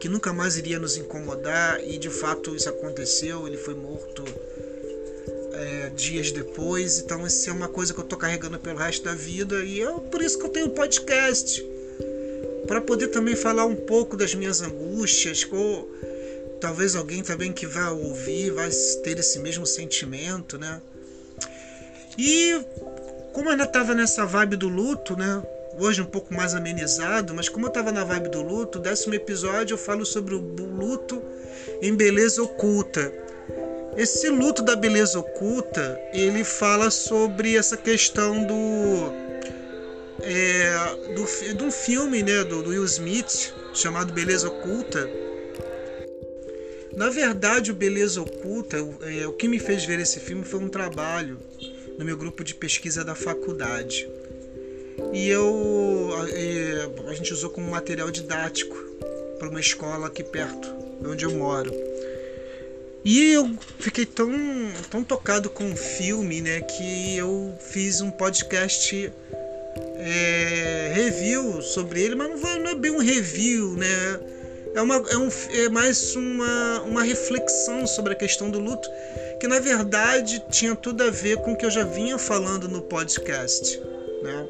que 0.00 0.08
nunca 0.08 0.32
mais 0.32 0.56
iria 0.56 0.78
nos 0.78 0.96
incomodar, 0.96 1.80
e 1.82 1.98
de 1.98 2.10
fato 2.10 2.54
isso 2.54 2.68
aconteceu. 2.68 3.46
Ele 3.46 3.56
foi 3.56 3.74
morto 3.74 4.24
é, 5.52 5.90
dias 5.90 6.30
depois. 6.30 6.98
Então, 6.98 7.26
isso 7.26 7.48
é 7.48 7.52
uma 7.52 7.68
coisa 7.68 7.92
que 7.94 8.00
eu 8.00 8.04
estou 8.04 8.18
carregando 8.18 8.58
pelo 8.58 8.78
resto 8.78 9.04
da 9.04 9.14
vida, 9.14 9.62
e 9.64 9.80
é 9.80 9.90
por 10.10 10.22
isso 10.22 10.38
que 10.38 10.44
eu 10.44 10.50
tenho 10.50 10.70
podcast 10.70 11.64
para 12.66 12.80
poder 12.80 13.08
também 13.08 13.36
falar 13.36 13.66
um 13.66 13.76
pouco 13.76 14.16
das 14.16 14.34
minhas 14.34 14.62
angústias. 14.62 15.46
Talvez 16.64 16.96
alguém 16.96 17.22
também 17.22 17.52
que 17.52 17.66
vai 17.66 17.90
ouvir 17.90 18.50
vai 18.50 18.70
ter 19.02 19.18
esse 19.18 19.38
mesmo 19.38 19.66
sentimento, 19.66 20.56
né? 20.56 20.80
E 22.16 22.58
como 23.34 23.48
eu 23.48 23.52
ainda 23.52 23.64
estava 23.64 23.94
nessa 23.94 24.24
vibe 24.24 24.56
do 24.56 24.66
luto, 24.66 25.14
né? 25.14 25.42
Hoje 25.78 26.00
um 26.00 26.06
pouco 26.06 26.32
mais 26.32 26.54
amenizado, 26.54 27.34
mas 27.34 27.50
como 27.50 27.66
eu 27.66 27.68
estava 27.68 27.92
na 27.92 28.02
vibe 28.02 28.30
do 28.30 28.40
luto, 28.40 28.78
décimo 28.78 29.14
episódio 29.14 29.74
eu 29.74 29.78
falo 29.78 30.06
sobre 30.06 30.34
o 30.34 30.38
luto 30.38 31.20
em 31.82 31.94
beleza 31.94 32.42
oculta. 32.42 33.12
Esse 33.94 34.30
luto 34.30 34.62
da 34.62 34.74
beleza 34.74 35.18
oculta, 35.18 36.00
ele 36.14 36.44
fala 36.44 36.90
sobre 36.90 37.58
essa 37.58 37.76
questão 37.76 38.42
do 38.46 39.12
é, 40.22 41.12
do, 41.14 41.54
de 41.56 41.62
um 41.62 41.70
filme 41.70 42.22
né, 42.22 42.42
do, 42.42 42.62
do 42.62 42.70
Will 42.70 42.86
Smith 42.86 43.52
chamado 43.74 44.14
Beleza 44.14 44.48
Oculta. 44.48 45.06
Na 46.96 47.10
verdade, 47.10 47.70
o 47.70 47.74
Beleza 47.74 48.22
Oculta, 48.22 48.76
é, 49.02 49.26
o 49.26 49.32
que 49.32 49.48
me 49.48 49.58
fez 49.58 49.84
ver 49.84 49.98
esse 49.98 50.20
filme 50.20 50.44
foi 50.44 50.60
um 50.60 50.68
trabalho 50.68 51.38
no 51.98 52.04
meu 52.04 52.16
grupo 52.16 52.44
de 52.44 52.54
pesquisa 52.54 53.04
da 53.04 53.14
faculdade. 53.14 54.08
E 55.12 55.28
eu 55.28 56.10
é, 56.28 56.88
a 57.08 57.14
gente 57.14 57.32
usou 57.32 57.50
como 57.50 57.70
material 57.70 58.10
didático 58.10 58.76
para 59.38 59.48
uma 59.48 59.60
escola 59.60 60.06
aqui 60.06 60.22
perto, 60.22 60.72
onde 61.04 61.24
eu 61.24 61.32
moro. 61.32 61.72
E 63.04 63.32
eu 63.32 63.50
fiquei 63.78 64.06
tão, 64.06 64.32
tão 64.90 65.04
tocado 65.04 65.50
com 65.50 65.70
o 65.72 65.76
filme, 65.76 66.40
né, 66.40 66.62
que 66.62 67.16
eu 67.16 67.54
fiz 67.60 68.00
um 68.00 68.10
podcast 68.10 69.12
é, 69.96 70.92
review 70.94 71.60
sobre 71.60 72.02
ele, 72.02 72.14
mas 72.14 72.30
não, 72.30 72.38
vai, 72.38 72.58
não, 72.58 72.70
é 72.70 72.74
bem 72.74 72.92
um 72.92 72.98
review, 72.98 73.76
né? 73.76 74.20
É, 74.74 74.82
uma, 74.82 74.96
é, 74.96 75.16
um, 75.16 75.28
é 75.52 75.68
mais 75.68 76.16
uma, 76.16 76.82
uma 76.82 77.02
reflexão 77.02 77.86
sobre 77.86 78.12
a 78.12 78.16
questão 78.16 78.50
do 78.50 78.58
luto, 78.58 78.88
que 79.40 79.46
na 79.46 79.60
verdade 79.60 80.42
tinha 80.50 80.74
tudo 80.74 81.04
a 81.04 81.10
ver 81.10 81.36
com 81.38 81.52
o 81.52 81.56
que 81.56 81.64
eu 81.64 81.70
já 81.70 81.84
vinha 81.84 82.18
falando 82.18 82.68
no 82.68 82.82
podcast, 82.82 83.80
né? 84.22 84.48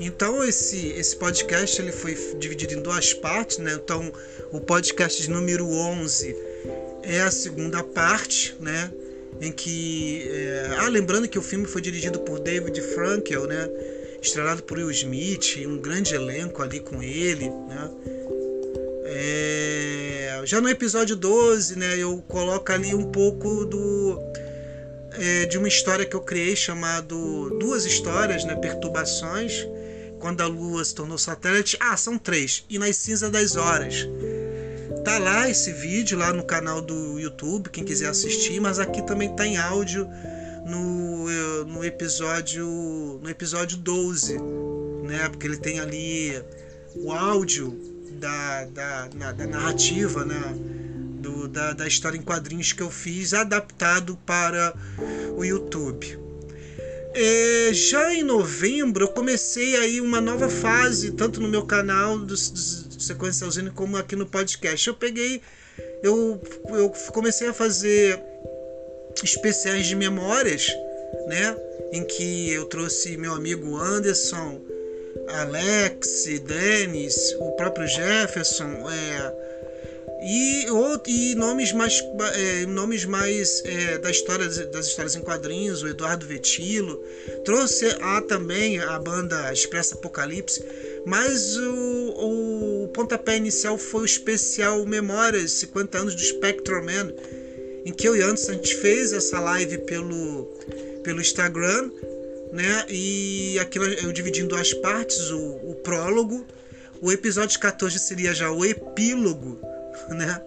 Então 0.00 0.42
esse, 0.42 0.88
esse 0.92 1.14
podcast 1.14 1.80
ele 1.80 1.92
foi 1.92 2.14
dividido 2.38 2.72
em 2.72 2.80
duas 2.80 3.12
partes, 3.12 3.58
né? 3.58 3.74
Então 3.74 4.10
o 4.50 4.58
podcast 4.58 5.28
número 5.30 5.68
11 5.68 6.34
é 7.02 7.20
a 7.20 7.30
segunda 7.30 7.84
parte, 7.84 8.56
né? 8.58 8.90
Em 9.42 9.52
que. 9.52 10.26
É... 10.26 10.76
Ah, 10.78 10.88
lembrando 10.88 11.28
que 11.28 11.38
o 11.38 11.42
filme 11.42 11.66
foi 11.66 11.82
dirigido 11.82 12.18
por 12.20 12.40
David 12.40 12.80
Frankel, 12.80 13.46
né? 13.46 13.68
Estrelado 14.22 14.62
por 14.62 14.78
Will 14.78 14.90
Smith, 14.90 15.58
um 15.66 15.78
grande 15.78 16.14
elenco 16.14 16.62
ali 16.62 16.80
com 16.80 17.02
ele, 17.02 17.50
né? 17.50 17.90
Já 20.50 20.60
no 20.60 20.68
episódio 20.68 21.14
12, 21.14 21.78
né? 21.78 21.96
Eu 21.96 22.20
coloco 22.22 22.72
ali 22.72 22.92
um 22.92 23.04
pouco 23.12 23.64
do. 23.64 24.18
É, 25.12 25.46
de 25.46 25.56
uma 25.56 25.68
história 25.68 26.04
que 26.04 26.16
eu 26.16 26.20
criei 26.22 26.56
chamado 26.56 27.56
duas 27.60 27.84
histórias, 27.84 28.44
né? 28.44 28.56
Perturbações 28.56 29.64
quando 30.18 30.40
a 30.40 30.48
Lua 30.48 30.84
se 30.84 30.92
tornou 30.92 31.16
satélite. 31.16 31.76
Ah, 31.78 31.96
são 31.96 32.18
três. 32.18 32.64
E 32.68 32.80
nas 32.80 32.96
cinzas 32.96 33.30
das 33.30 33.54
horas. 33.54 34.08
Tá 35.04 35.18
lá 35.20 35.48
esse 35.48 35.72
vídeo 35.72 36.18
lá 36.18 36.32
no 36.32 36.42
canal 36.42 36.82
do 36.82 37.20
YouTube, 37.20 37.70
quem 37.70 37.84
quiser 37.84 38.08
assistir, 38.08 38.60
mas 38.60 38.80
aqui 38.80 39.06
também 39.06 39.32
tá 39.36 39.46
em 39.46 39.56
áudio 39.56 40.08
no, 40.66 41.30
eh, 41.30 41.64
no 41.64 41.84
episódio 41.84 42.66
no 43.22 43.30
episódio 43.30 43.78
12, 43.78 44.36
né? 45.04 45.28
Porque 45.28 45.46
ele 45.46 45.58
tem 45.58 45.78
ali 45.78 46.42
o 46.96 47.12
áudio 47.12 47.89
da, 48.18 48.64
da, 48.66 49.32
da 49.32 49.46
narrativa, 49.46 50.24
né? 50.24 50.54
Do, 51.20 51.48
da, 51.48 51.72
da 51.72 51.86
história 51.86 52.16
em 52.16 52.22
quadrinhos 52.22 52.72
que 52.72 52.82
eu 52.82 52.90
fiz 52.90 53.34
adaptado 53.34 54.18
para 54.24 54.74
o 55.36 55.44
YouTube. 55.44 56.18
É, 57.12 57.70
já 57.72 58.14
em 58.14 58.22
novembro 58.22 59.04
eu 59.04 59.08
comecei 59.08 59.76
aí 59.76 60.00
uma 60.00 60.20
nova 60.20 60.48
fase, 60.48 61.10
tanto 61.12 61.40
no 61.40 61.48
meu 61.48 61.64
canal 61.66 62.16
dos, 62.18 62.50
dos 62.50 63.04
Sequencialzinho 63.04 63.72
como 63.72 63.96
aqui 63.96 64.14
no 64.14 64.26
podcast. 64.26 64.86
Eu 64.86 64.94
peguei, 64.94 65.42
eu, 66.02 66.40
eu 66.68 66.90
comecei 67.12 67.48
a 67.48 67.52
fazer 67.52 68.22
especiais 69.22 69.86
de 69.86 69.96
memórias, 69.96 70.68
né? 71.26 71.56
Em 71.92 72.04
que 72.04 72.50
eu 72.50 72.66
trouxe 72.66 73.16
meu 73.16 73.34
amigo 73.34 73.76
Anderson, 73.76 74.60
Alex, 75.34 76.24
Denis, 76.44 77.34
o 77.38 77.52
próprio 77.52 77.86
Jefferson, 77.86 78.88
é, 78.90 79.50
e, 80.22 80.66
e 81.06 81.34
nomes 81.34 81.72
mais, 81.72 82.02
é, 82.34 82.66
nomes 82.66 83.04
mais 83.04 83.62
é, 83.64 83.98
da 83.98 84.10
história, 84.10 84.46
das 84.66 84.86
histórias 84.86 85.16
em 85.16 85.20
quadrinhos, 85.20 85.82
o 85.82 85.88
Eduardo 85.88 86.26
Vetilo. 86.26 87.02
Trouxe 87.44 87.86
a, 88.00 88.20
também 88.20 88.78
a 88.78 88.98
banda 88.98 89.52
Expressa 89.52 89.94
Apocalipse, 89.94 90.62
mas 91.06 91.56
o, 91.56 92.84
o 92.84 92.88
pontapé 92.88 93.36
inicial 93.36 93.78
foi 93.78 94.02
o 94.02 94.04
especial 94.04 94.84
Memórias, 94.84 95.52
50 95.52 95.98
anos 95.98 96.14
do 96.14 96.20
Spectrum 96.20 96.84
Man, 96.84 97.12
em 97.86 97.92
que 97.92 98.06
eu 98.06 98.14
e 98.14 98.22
Anderson 98.22 98.52
a 98.52 98.54
gente 98.54 98.74
fez 98.76 99.12
essa 99.12 99.40
live 99.40 99.78
pelo, 99.78 100.44
pelo 101.02 101.20
Instagram, 101.20 101.90
né? 102.52 102.84
E 102.88 103.58
aquilo 103.60 103.86
eu 103.86 104.12
dividi 104.12 104.42
em 104.42 104.46
duas 104.46 104.72
partes, 104.74 105.30
o, 105.30 105.70
o 105.70 105.74
prólogo. 105.76 106.46
O 107.00 107.10
episódio 107.10 107.58
14 107.58 107.98
seria 107.98 108.34
já 108.34 108.50
o 108.50 108.64
epílogo, 108.64 109.60
né? 110.10 110.40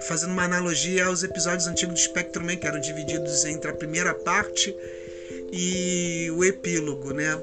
Fazendo 0.00 0.32
uma 0.32 0.44
analogia 0.44 1.06
aos 1.06 1.22
episódios 1.22 1.66
antigos 1.66 1.94
do 1.94 2.00
Spectrum 2.00 2.44
Man, 2.44 2.56
que 2.56 2.66
eram 2.66 2.80
divididos 2.80 3.44
entre 3.44 3.70
a 3.70 3.74
primeira 3.74 4.12
parte 4.12 4.74
e 5.52 6.30
o 6.36 6.44
epílogo, 6.44 7.12
né? 7.12 7.38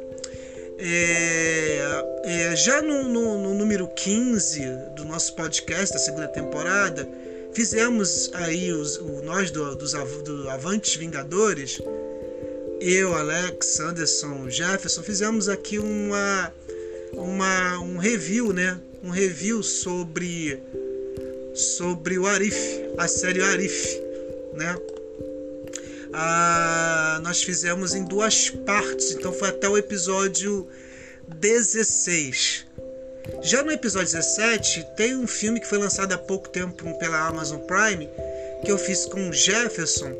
É, 0.77 2.03
é, 2.25 2.55
já 2.55 2.81
no, 2.81 3.03
no, 3.03 3.37
no, 3.37 3.53
número 3.53 3.87
15 3.87 4.59
do 4.95 5.05
nosso 5.05 5.35
podcast 5.35 5.93
da 5.93 5.99
segunda 5.99 6.27
temporada, 6.27 7.07
fizemos 7.53 8.31
aí 8.33 8.71
os, 8.71 8.97
o, 8.97 9.21
nós 9.23 9.49
do, 9.51 9.75
dos 9.75 9.93
do 9.93 10.49
Avantes 10.49 10.95
Vingadores, 10.95 11.79
eu, 12.91 13.13
Alex, 13.13 13.79
Anderson, 13.79 14.49
Jefferson, 14.49 15.03
fizemos 15.03 15.47
aqui 15.47 15.79
uma, 15.79 16.53
uma, 17.13 17.79
um 17.79 17.97
review, 17.97 18.51
né? 18.51 18.79
Um 19.03 19.09
review 19.09 19.63
sobre, 19.63 20.61
sobre 21.53 22.17
o 22.17 22.27
Arif, 22.27 22.57
a 22.97 23.07
série 23.07 23.41
Arif, 23.41 24.01
né? 24.53 24.75
ah, 26.13 27.19
nós 27.23 27.41
fizemos 27.41 27.95
em 27.95 28.05
duas 28.05 28.49
partes, 28.49 29.11
então 29.11 29.33
foi 29.33 29.49
até 29.49 29.67
o 29.67 29.77
episódio 29.77 30.67
16. 31.27 32.65
Já 33.41 33.63
no 33.63 33.71
episódio 33.71 34.11
17, 34.11 34.85
tem 34.95 35.15
um 35.15 35.25
filme 35.25 35.59
que 35.59 35.67
foi 35.67 35.79
lançado 35.79 36.13
há 36.13 36.17
pouco 36.17 36.49
tempo 36.49 36.97
pela 36.99 37.27
Amazon 37.27 37.59
Prime, 37.61 38.09
que 38.63 38.71
eu 38.71 38.77
fiz 38.77 39.05
com 39.05 39.31
Jefferson, 39.31 40.13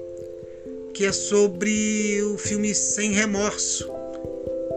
que 0.94 1.06
é 1.06 1.12
sobre 1.12 2.22
o 2.24 2.38
filme 2.38 2.74
Sem 2.74 3.12
Remorso. 3.12 3.92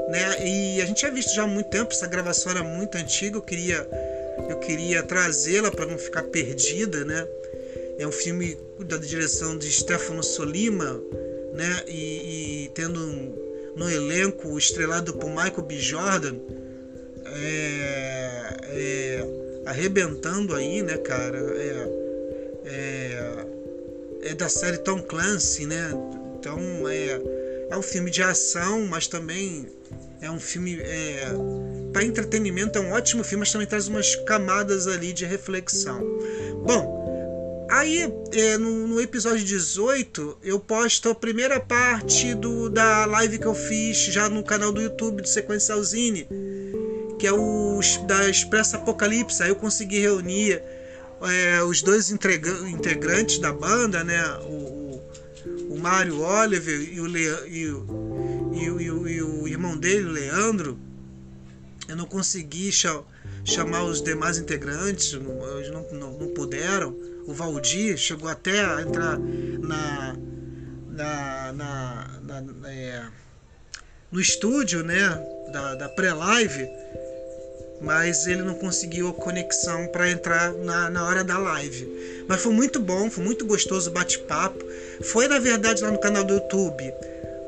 Né? 0.09 0.47
E 0.47 0.81
a 0.81 0.87
gente 0.87 0.99
tinha 0.99 1.11
visto 1.11 1.35
já 1.35 1.43
há 1.43 1.47
muito 1.47 1.69
tempo, 1.69 1.93
essa 1.93 2.07
gravação 2.07 2.53
era 2.53 2.63
muito 2.63 2.97
antiga, 2.97 3.37
eu 3.37 3.43
queria, 3.43 3.87
eu 4.49 4.59
queria 4.59 5.03
trazê-la 5.03 5.71
para 5.71 5.87
não 5.87 5.99
ficar 5.99 6.23
perdida, 6.25 7.05
né? 7.05 7.27
É 7.99 8.07
um 8.07 8.13
filme 8.13 8.57
da 8.79 8.97
direção 8.97 9.59
de 9.59 9.71
Stefano 9.71 10.23
Solima, 10.23 11.01
né? 11.55 11.83
E, 11.89 12.65
e 12.65 12.71
tendo 12.75 12.99
no 13.75 13.91
elenco 13.91 14.57
estrelado 14.57 15.15
por 15.15 15.29
Michael 15.29 15.63
B. 15.63 15.79
Jordan, 15.79 16.37
é, 17.27 18.57
é, 18.69 19.27
arrebentando 19.67 20.55
aí, 20.55 20.83
né, 20.83 20.97
cara? 20.99 21.39
É, 21.39 21.86
é, 24.27 24.35
da 24.35 24.49
série 24.49 24.79
Tom 24.79 25.03
Clancy, 25.03 25.67
né? 25.67 25.93
Então 26.39 26.59
é, 26.89 27.21
é 27.71 27.77
um 27.77 27.83
filme 27.83 28.11
de 28.11 28.23
ação, 28.23 28.87
mas 28.87 29.07
também 29.07 29.67
é 30.21 30.31
um 30.31 30.41
filme 30.41 30.79
é, 30.81 31.29
para 31.93 32.05
entretenimento, 32.05 32.79
é 32.79 32.81
um 32.81 32.93
ótimo 32.93 33.23
filme, 33.25 33.41
mas 33.41 33.53
também 33.53 33.67
traz 33.67 33.89
umas 33.89 34.15
camadas 34.17 34.87
ali 34.87 35.13
de 35.13 35.25
reflexão. 35.25 36.01
Bom, 36.65 36.97
Aí, 37.69 38.13
é, 38.33 38.57
no, 38.57 38.87
no, 38.87 39.01
episódio 39.01 39.45
18, 39.45 40.39
eu 40.45 40.61
posto 40.61 41.11
a 41.11 41.15
primeira 41.15 41.59
parte 41.59 42.33
do, 42.33 42.71
da 42.71 43.05
live 43.07 43.41
que 43.41 43.47
eu 43.47 43.55
fiz 43.57 43.97
já 44.05 44.29
no 44.29 44.45
canal 44.45 44.71
do 44.71 44.81
YouTube 44.81 45.21
do 45.21 45.29
Sequencialzine, 45.29 46.29
que 47.19 47.27
é 47.27 47.33
o 47.33 47.81
da 48.07 48.31
Expressa 48.31 48.77
Apocalipse. 48.77 49.43
Aí 49.43 49.49
eu 49.49 49.57
consegui 49.57 49.99
reunir 49.99 50.63
é, 51.23 51.63
os 51.63 51.83
dois 51.83 52.11
integrantes 52.11 53.39
da 53.39 53.53
banda, 53.53 54.05
né? 54.05 54.23
O, 54.43 55.01
o 55.71 55.79
Mário 55.79 56.21
Oliver 56.21 56.81
e 56.81 57.01
o, 57.01 57.07
Le, 57.07 57.25
e, 57.49 57.69
o, 57.69 58.51
e, 58.53 58.91
o, 58.91 59.09
e 59.09 59.23
o 59.23 59.49
irmão 59.49 59.77
dele, 59.77 60.07
o 60.07 60.13
Leandro. 60.13 60.79
Eu 61.89 61.97
não 61.97 62.07
consegui 62.07 62.71
chamar 63.45 63.85
os 63.85 64.03
demais 64.03 64.39
integrantes, 64.39 65.13
eles 65.13 65.71
não, 65.71 65.87
não, 65.93 66.19
não 66.19 66.29
puderam 66.29 66.97
o 67.27 67.35
Valdir 67.35 67.97
chegou 67.97 68.29
até 68.29 68.65
a 68.65 68.81
entrar 68.81 69.19
na. 69.19 70.17
na, 70.89 71.53
na, 71.53 72.21
na 72.23 72.71
é, 72.71 73.07
no 74.11 74.21
estúdio, 74.21 74.85
né, 74.85 75.09
da, 75.53 75.75
da 75.75 75.89
pré-live, 75.89 76.69
mas 77.81 78.27
ele 78.27 78.43
não 78.43 78.55
conseguiu 78.55 79.09
a 79.09 79.13
conexão 79.13 79.87
para 79.89 80.11
entrar 80.11 80.53
na, 80.53 80.91
na 80.91 81.07
hora 81.07 81.23
da 81.23 81.39
live. 81.39 82.25
Mas 82.29 82.43
foi 82.43 82.53
muito 82.53 82.81
bom, 82.81 83.11
foi 83.11 83.25
muito 83.25 83.45
gostoso 83.45 83.91
o 83.91 83.93
bate-papo. 83.93 84.65
Foi 85.03 85.29
na 85.29 85.39
verdade 85.39 85.83
lá 85.83 85.91
no 85.91 85.99
canal 85.99 86.25
do 86.25 86.35
YouTube 86.35 86.93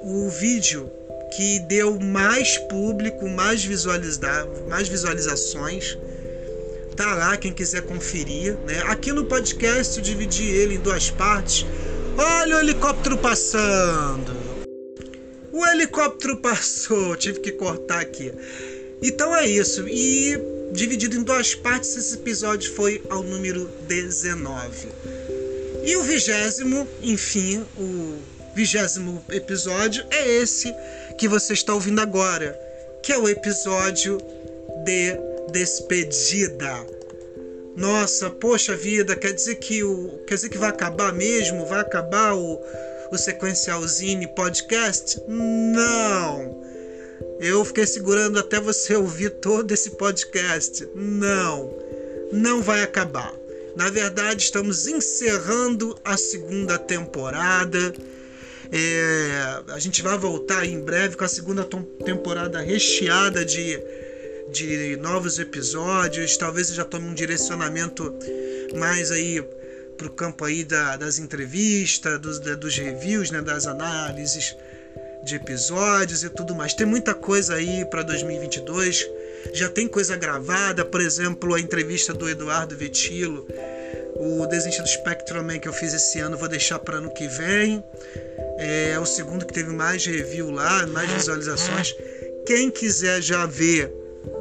o 0.02 0.28
vídeo 0.28 0.90
que 1.34 1.58
deu 1.60 1.98
mais 1.98 2.56
público, 2.56 3.28
mais, 3.28 3.64
visualizar, 3.64 4.46
mais 4.68 4.88
visualizações. 4.88 5.98
Tá 6.96 7.14
lá 7.14 7.36
quem 7.36 7.52
quiser 7.52 7.82
conferir. 7.82 8.54
Né? 8.66 8.82
Aqui 8.86 9.12
no 9.12 9.24
podcast 9.24 9.98
eu 9.98 10.02
dividi 10.02 10.44
ele 10.44 10.74
em 10.74 10.80
duas 10.80 11.10
partes. 11.10 11.64
Olha 12.16 12.56
o 12.56 12.60
helicóptero 12.60 13.18
passando. 13.18 14.36
O 15.52 15.66
helicóptero 15.66 16.36
passou, 16.42 17.16
tive 17.16 17.40
que 17.40 17.52
cortar 17.52 18.00
aqui. 18.00 18.32
Então 19.02 19.34
é 19.36 19.46
isso. 19.46 19.86
E 19.88 20.36
dividido 20.72 21.16
em 21.16 21.22
duas 21.22 21.54
partes, 21.54 21.96
esse 21.96 22.14
episódio 22.14 22.72
foi 22.74 23.02
ao 23.08 23.22
número 23.22 23.66
19. 23.86 24.88
E 25.84 25.96
o 25.96 26.02
vigésimo, 26.02 26.86
enfim, 27.02 27.64
o 27.76 28.18
vigésimo 28.54 29.24
episódio 29.30 30.04
é 30.10 30.28
esse 30.28 30.74
que 31.16 31.28
você 31.28 31.52
está 31.52 31.72
ouvindo 31.72 32.00
agora, 32.00 32.58
que 33.02 33.12
é 33.12 33.18
o 33.18 33.28
episódio 33.28 34.18
de 34.84 35.16
despedida. 35.52 36.86
Nossa, 37.76 38.28
poxa 38.28 38.76
vida, 38.76 39.14
quer 39.14 39.32
dizer 39.32 39.54
que 39.56 39.84
o 39.84 40.18
quer 40.26 40.34
dizer 40.34 40.48
que 40.48 40.58
vai 40.58 40.68
acabar 40.68 41.12
mesmo? 41.12 41.64
Vai 41.64 41.80
acabar 41.80 42.34
o 42.34 42.60
o 43.10 43.16
sequencialzine 43.16 44.26
podcast? 44.26 45.20
Não. 45.26 46.67
Eu 47.40 47.64
fiquei 47.64 47.86
segurando 47.86 48.38
até 48.38 48.60
você 48.60 48.96
ouvir 48.96 49.30
todo 49.30 49.72
esse 49.72 49.90
podcast. 49.90 50.88
Não. 50.94 51.72
Não 52.32 52.60
vai 52.60 52.82
acabar. 52.82 53.32
Na 53.76 53.88
verdade, 53.90 54.42
estamos 54.42 54.88
encerrando 54.88 55.96
a 56.04 56.16
segunda 56.16 56.76
temporada. 56.76 57.94
É, 58.72 59.62
a 59.68 59.78
gente 59.78 60.02
vai 60.02 60.18
voltar 60.18 60.66
em 60.66 60.80
breve 60.80 61.16
com 61.16 61.24
a 61.24 61.28
segunda 61.28 61.64
temporada 62.04 62.60
recheada 62.60 63.44
de, 63.44 63.80
de 64.50 64.96
novos 64.96 65.38
episódios. 65.38 66.36
Talvez 66.36 66.70
eu 66.70 66.74
já 66.74 66.84
tome 66.84 67.06
um 67.06 67.14
direcionamento 67.14 68.12
mais 68.76 69.12
aí 69.12 69.40
para 69.96 70.08
o 70.08 70.10
campo 70.10 70.44
aí 70.44 70.64
da, 70.64 70.96
das 70.96 71.20
entrevistas, 71.20 72.20
dos, 72.20 72.40
dos 72.40 72.76
reviews, 72.76 73.30
né, 73.30 73.40
das 73.40 73.66
análises 73.66 74.56
de 75.28 75.36
episódios 75.36 76.24
e 76.24 76.30
tudo 76.30 76.54
mais. 76.54 76.72
Tem 76.72 76.86
muita 76.86 77.14
coisa 77.14 77.54
aí 77.54 77.84
para 77.84 78.02
2022. 78.02 79.06
Já 79.52 79.68
tem 79.68 79.86
coisa 79.86 80.16
gravada, 80.16 80.84
por 80.84 81.00
exemplo, 81.00 81.54
a 81.54 81.60
entrevista 81.60 82.12
do 82.12 82.28
Eduardo 82.28 82.76
Vetilo, 82.76 83.46
o 84.16 84.46
Desenho 84.46 84.82
do 84.82 84.88
Spectrum 84.88 85.46
que 85.60 85.68
eu 85.68 85.72
fiz 85.72 85.92
esse 85.92 86.18
ano, 86.18 86.36
vou 86.36 86.48
deixar 86.48 86.78
para 86.78 86.96
ano 86.96 87.12
que 87.12 87.28
vem. 87.28 87.84
É 88.58 88.98
o 88.98 89.06
segundo 89.06 89.46
que 89.46 89.52
teve 89.52 89.70
mais 89.70 90.04
review 90.04 90.50
lá, 90.50 90.86
mais 90.86 91.10
visualizações. 91.10 91.94
Quem 92.46 92.70
quiser 92.70 93.22
já 93.22 93.46
ver, 93.46 93.92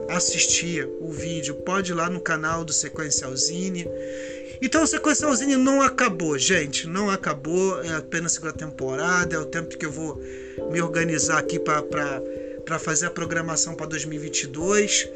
assistir 0.10 0.88
o 1.02 1.12
vídeo, 1.12 1.56
pode 1.56 1.91
ir 1.91 1.95
lá 1.95 2.10
no 2.10 2.21
canal 2.21 2.63
do 2.63 2.73
Sequencialzine. 2.73 3.86
Então 4.62 4.84
o 4.84 4.88
Sequencialzine 4.88 5.56
não 5.56 5.82
acabou, 5.82 6.38
gente. 6.39 6.88
Não 6.88 7.10
acabou. 7.10 7.84
É 7.84 7.95
apenas 7.95 8.32
a 8.32 8.36
segunda 8.36 8.54
temporada. 8.54 9.36
É 9.36 9.39
o 9.39 9.45
tempo 9.45 9.78
que 9.78 9.86
eu 9.86 9.91
vou 9.91 10.19
me 10.71 10.81
organizar 10.81 11.37
aqui 11.37 11.59
para 11.59 12.79
fazer 12.79 13.07
a 13.07 13.11
programação 13.11 13.75
para 13.75 13.85
2022 13.87 15.09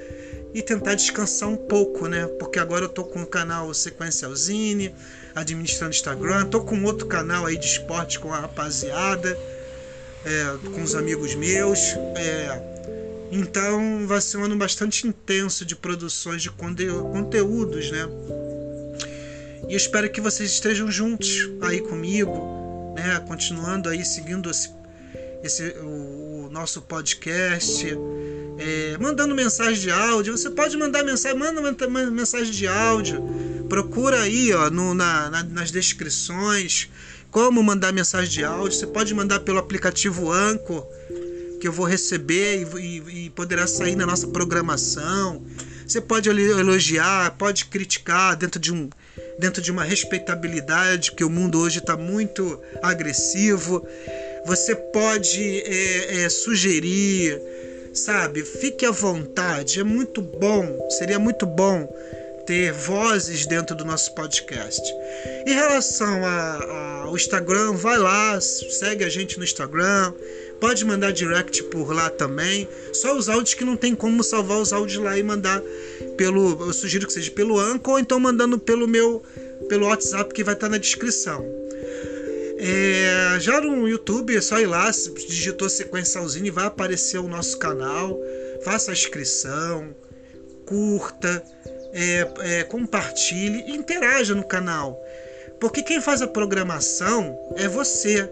e 0.54 0.62
tentar 0.62 0.96
descansar 0.96 1.50
um 1.50 1.56
pouco, 1.56 2.08
né? 2.08 2.26
Porque 2.40 2.60
agora 2.60 2.86
eu 2.86 2.90
tô 2.90 3.04
com 3.04 3.22
o 3.22 3.26
canal 3.26 3.74
Sequencialzine, 3.74 4.94
administrando 5.34 5.94
Instagram, 5.94 6.46
tô 6.46 6.62
com 6.62 6.84
outro 6.84 7.08
canal 7.08 7.46
aí 7.46 7.58
de 7.58 7.66
esporte 7.66 8.20
com 8.20 8.34
a 8.34 8.40
rapaziada, 8.40 9.38
é, 10.26 10.70
com 10.70 10.84
os 10.84 10.94
amigos 10.94 11.36
meus. 11.36 11.80
É, 12.18 12.62
então 13.32 14.06
vai 14.08 14.20
ser 14.20 14.38
um 14.38 14.44
ano 14.44 14.58
bastante 14.58 15.08
intenso 15.08 15.64
de 15.66 15.76
produções 15.76 16.42
de 16.42 16.50
conteúdos, 16.52 17.90
né? 17.92 18.08
E 19.70 19.74
eu 19.74 19.78
espero 19.78 20.10
que 20.10 20.20
vocês 20.20 20.52
estejam 20.52 20.92
juntos 20.92 21.50
aí 21.62 21.80
comigo, 21.80 22.94
né? 22.94 23.24
Continuando 23.26 23.88
aí 23.88 24.04
seguindo 24.04 24.52
esse, 24.52 24.70
esse 25.44 25.64
o, 25.82 26.46
o 26.46 26.50
nosso 26.52 26.82
podcast 26.82 27.86
é, 28.58 28.98
mandando 29.00 29.34
mensagem 29.34 29.82
de 29.82 29.92
áudio. 29.92 30.38
Você 30.38 30.50
pode 30.50 30.78
mandar 30.78 31.04
mensagem, 31.04 31.38
manda 31.38 31.62
mensagem 32.12 32.52
de 32.52 32.68
áudio. 32.68 33.22
Procura 33.68 34.22
aí 34.22 34.54
ó, 34.54 34.70
no, 34.70 34.94
na, 34.94 35.30
na, 35.30 35.44
nas 35.44 35.72
descrições 35.72 36.90
como 37.32 37.64
mandar 37.64 37.92
mensagem 37.92 38.30
de 38.30 38.44
áudio. 38.44 38.78
Você 38.78 38.88
pode 38.88 39.14
mandar 39.14 39.40
pelo 39.40 39.58
aplicativo 39.58 40.32
Anchor, 40.32 40.86
que 41.60 41.68
eu 41.68 41.72
vou 41.72 41.86
receber 41.86 42.68
e, 42.76 42.80
e, 42.80 43.26
e 43.26 43.30
poderá 43.30 43.66
sair 43.66 43.96
na 43.96 44.06
nossa 44.06 44.28
programação. 44.28 45.42
Você 45.88 46.00
pode 46.00 46.30
elogiar, 46.30 47.36
pode 47.38 47.66
criticar 47.66 48.36
dentro 48.36 48.60
de 48.60 48.72
um 48.72 48.90
dentro 49.40 49.62
de 49.62 49.72
uma 49.72 49.84
respeitabilidade, 49.84 51.12
porque 51.12 51.24
o 51.24 51.30
mundo 51.30 51.60
hoje 51.60 51.80
está 51.80 51.98
muito 51.98 52.60
agressivo. 52.82 53.86
Você 54.46 54.76
pode 54.76 55.62
é, 55.62 56.24
é, 56.24 56.30
sugerir, 56.30 57.42
sabe? 57.94 58.44
Fique 58.44 58.86
à 58.86 58.92
vontade, 58.92 59.80
é 59.80 59.84
muito 59.84 60.22
bom, 60.22 60.88
seria 60.98 61.20
muito 61.20 61.46
bom 61.46 61.88
ter 62.46 62.74
vozes 62.74 63.46
dentro 63.46 63.76
do 63.76 63.86
nosso 63.86 64.14
podcast. 64.16 64.82
Em 65.46 65.54
relação 65.54 66.22
ao 67.06 67.16
Instagram, 67.16 67.74
vai 67.74 67.98
lá, 67.98 68.40
segue 68.42 69.04
a 69.04 69.10
gente 69.10 69.38
no 69.38 69.44
Instagram, 69.44 70.14
pode 70.60 70.84
mandar 70.84 71.12
direct 71.12 71.64
por 71.66 71.94
lá 71.94 72.10
também. 72.10 72.68
Só 72.94 73.16
os 73.16 73.30
áudios 73.30 73.54
que 73.54 73.64
não 73.64 73.76
tem 73.76 73.96
como 73.96 74.24
salvar 74.24 74.60
os 74.60 74.74
áudios 74.74 75.04
lá 75.04 75.18
e 75.18 75.24
mandar 75.24 75.62
pelo, 76.18 76.68
eu 76.68 76.74
sugiro 76.74 77.08
que 77.08 77.14
seja 77.14 77.32
pelo 77.32 77.60
Anchor 77.60 77.94
ou 77.94 78.00
então 78.00 78.20
mandando 78.20 78.58
pelo 78.58 78.88
meu 78.88 79.22
pelo 79.70 79.88
WhatsApp 79.88 80.34
que 80.34 80.44
vai 80.44 80.54
estar 80.54 80.68
na 80.68 80.78
descrição. 80.78 81.61
É, 82.64 83.40
já 83.40 83.60
no 83.60 83.90
YouTube 83.90 84.38
é 84.38 84.40
só 84.40 84.60
ir 84.60 84.68
lá, 84.68 84.92
digitou 85.28 85.68
sequencialzinho 85.68 86.46
e 86.46 86.52
vai 86.52 86.66
aparecer 86.66 87.18
o 87.18 87.28
nosso 87.28 87.58
canal. 87.58 88.16
Faça 88.64 88.92
a 88.92 88.94
inscrição, 88.94 89.96
curta, 90.68 91.44
é, 91.92 92.28
é, 92.40 92.64
compartilhe 92.64 93.72
interaja 93.72 94.36
no 94.36 94.44
canal. 94.44 94.96
Porque 95.60 95.82
quem 95.82 96.00
faz 96.00 96.22
a 96.22 96.28
programação 96.28 97.36
é 97.56 97.68
você. 97.68 98.30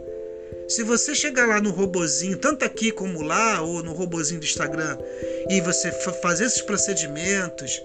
Se 0.68 0.84
você 0.84 1.16
chegar 1.16 1.48
lá 1.48 1.60
no 1.60 1.72
robozinho, 1.72 2.38
tanto 2.38 2.64
aqui 2.64 2.92
como 2.92 3.24
lá, 3.24 3.62
ou 3.62 3.82
no 3.82 3.94
robozinho 3.94 4.40
do 4.40 4.46
Instagram, 4.46 4.96
e 5.50 5.60
você 5.62 5.92
fazer 6.22 6.46
esses 6.46 6.62
procedimentos 6.62 7.82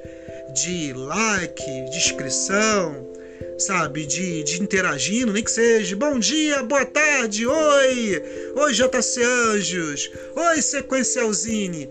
de 0.53 0.93
like, 0.93 1.65
de 1.91 1.97
inscrição, 1.97 3.14
sabe, 3.59 4.05
de, 4.07 4.43
de 4.43 4.63
interagindo, 4.63 5.33
nem 5.33 5.43
que 5.43 5.51
seja 5.51 5.97
bom 5.97 6.19
dia, 6.19 6.63
boa 6.63 6.85
tarde, 6.85 7.47
oi, 7.47 8.23
oi 8.57 8.73
JC 8.73 9.23
Anjos, 9.23 10.11
oi 10.35 10.61
Sequencialzine. 10.63 11.89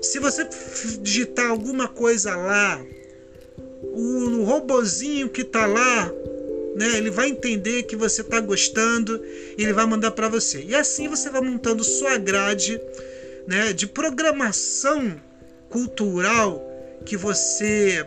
Se 0.00 0.18
você 0.18 0.46
digitar 1.00 1.50
alguma 1.50 1.88
coisa 1.88 2.36
lá, 2.36 2.80
o, 3.82 4.40
o 4.40 4.44
robozinho 4.44 5.28
que 5.28 5.42
tá 5.42 5.66
lá, 5.66 6.12
né, 6.76 6.96
ele 6.96 7.10
vai 7.10 7.28
entender 7.28 7.84
que 7.84 7.96
você 7.96 8.22
tá 8.22 8.40
gostando 8.40 9.20
e 9.56 9.62
ele 9.62 9.72
vai 9.72 9.86
mandar 9.86 10.10
para 10.12 10.28
você. 10.28 10.62
E 10.62 10.74
assim 10.74 11.08
você 11.08 11.30
vai 11.30 11.40
montando 11.40 11.82
sua 11.82 12.18
grade, 12.18 12.80
né, 13.46 13.72
de 13.72 13.86
programação 13.86 15.20
cultural 15.68 16.70
que 17.04 17.16
você 17.16 18.06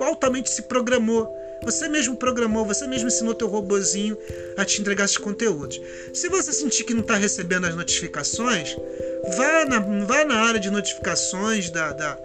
altamente 0.00 0.50
se 0.50 0.62
programou 0.62 1.37
você 1.62 1.88
mesmo 1.88 2.16
programou, 2.16 2.64
você 2.64 2.86
mesmo 2.86 3.08
ensinou 3.08 3.34
teu 3.34 3.48
robozinho 3.48 4.16
a 4.56 4.64
te 4.64 4.80
entregar 4.80 5.04
esses 5.04 5.18
conteúdos. 5.18 5.80
Se 6.12 6.28
você 6.28 6.52
sentir 6.52 6.84
que 6.84 6.94
não 6.94 7.02
está 7.02 7.16
recebendo 7.16 7.66
as 7.66 7.74
notificações, 7.74 8.76
vá 9.36 9.64
na, 9.64 9.80
vá 10.04 10.24
na 10.24 10.36
área 10.36 10.60
de 10.60 10.70
notificações 10.70 11.70
da, 11.70 11.92
da 11.92 12.18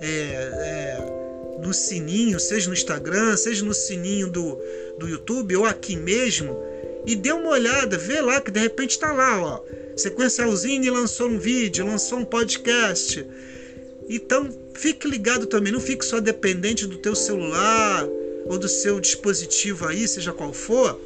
é, 0.00 0.06
é, 0.06 1.58
no 1.60 1.74
sininho, 1.74 2.38
seja 2.38 2.68
no 2.68 2.74
Instagram, 2.74 3.36
seja 3.36 3.64
no 3.64 3.74
sininho 3.74 4.30
do, 4.30 4.58
do 4.98 5.08
YouTube 5.08 5.56
ou 5.56 5.64
aqui 5.64 5.96
mesmo, 5.96 6.56
e 7.06 7.16
dê 7.16 7.32
uma 7.32 7.50
olhada, 7.50 7.98
vê 7.98 8.20
lá 8.20 8.40
que 8.40 8.50
de 8.50 8.60
repente 8.60 8.92
está 8.92 9.12
lá, 9.12 9.40
ó. 9.40 9.60
Sequencialzinho 9.96 10.92
lançou 10.92 11.28
um 11.28 11.38
vídeo, 11.38 11.84
lançou 11.84 12.18
um 12.18 12.24
podcast. 12.24 13.26
Então, 14.08 14.48
fique 14.74 15.08
ligado 15.08 15.46
também, 15.46 15.72
não 15.72 15.80
fique 15.80 16.04
só 16.04 16.20
dependente 16.20 16.86
do 16.86 16.98
teu 16.98 17.14
celular, 17.14 18.06
ou 18.48 18.58
do 18.58 18.68
seu 18.68 18.98
dispositivo 19.00 19.86
aí, 19.86 20.08
seja 20.08 20.32
qual 20.32 20.52
for, 20.52 20.98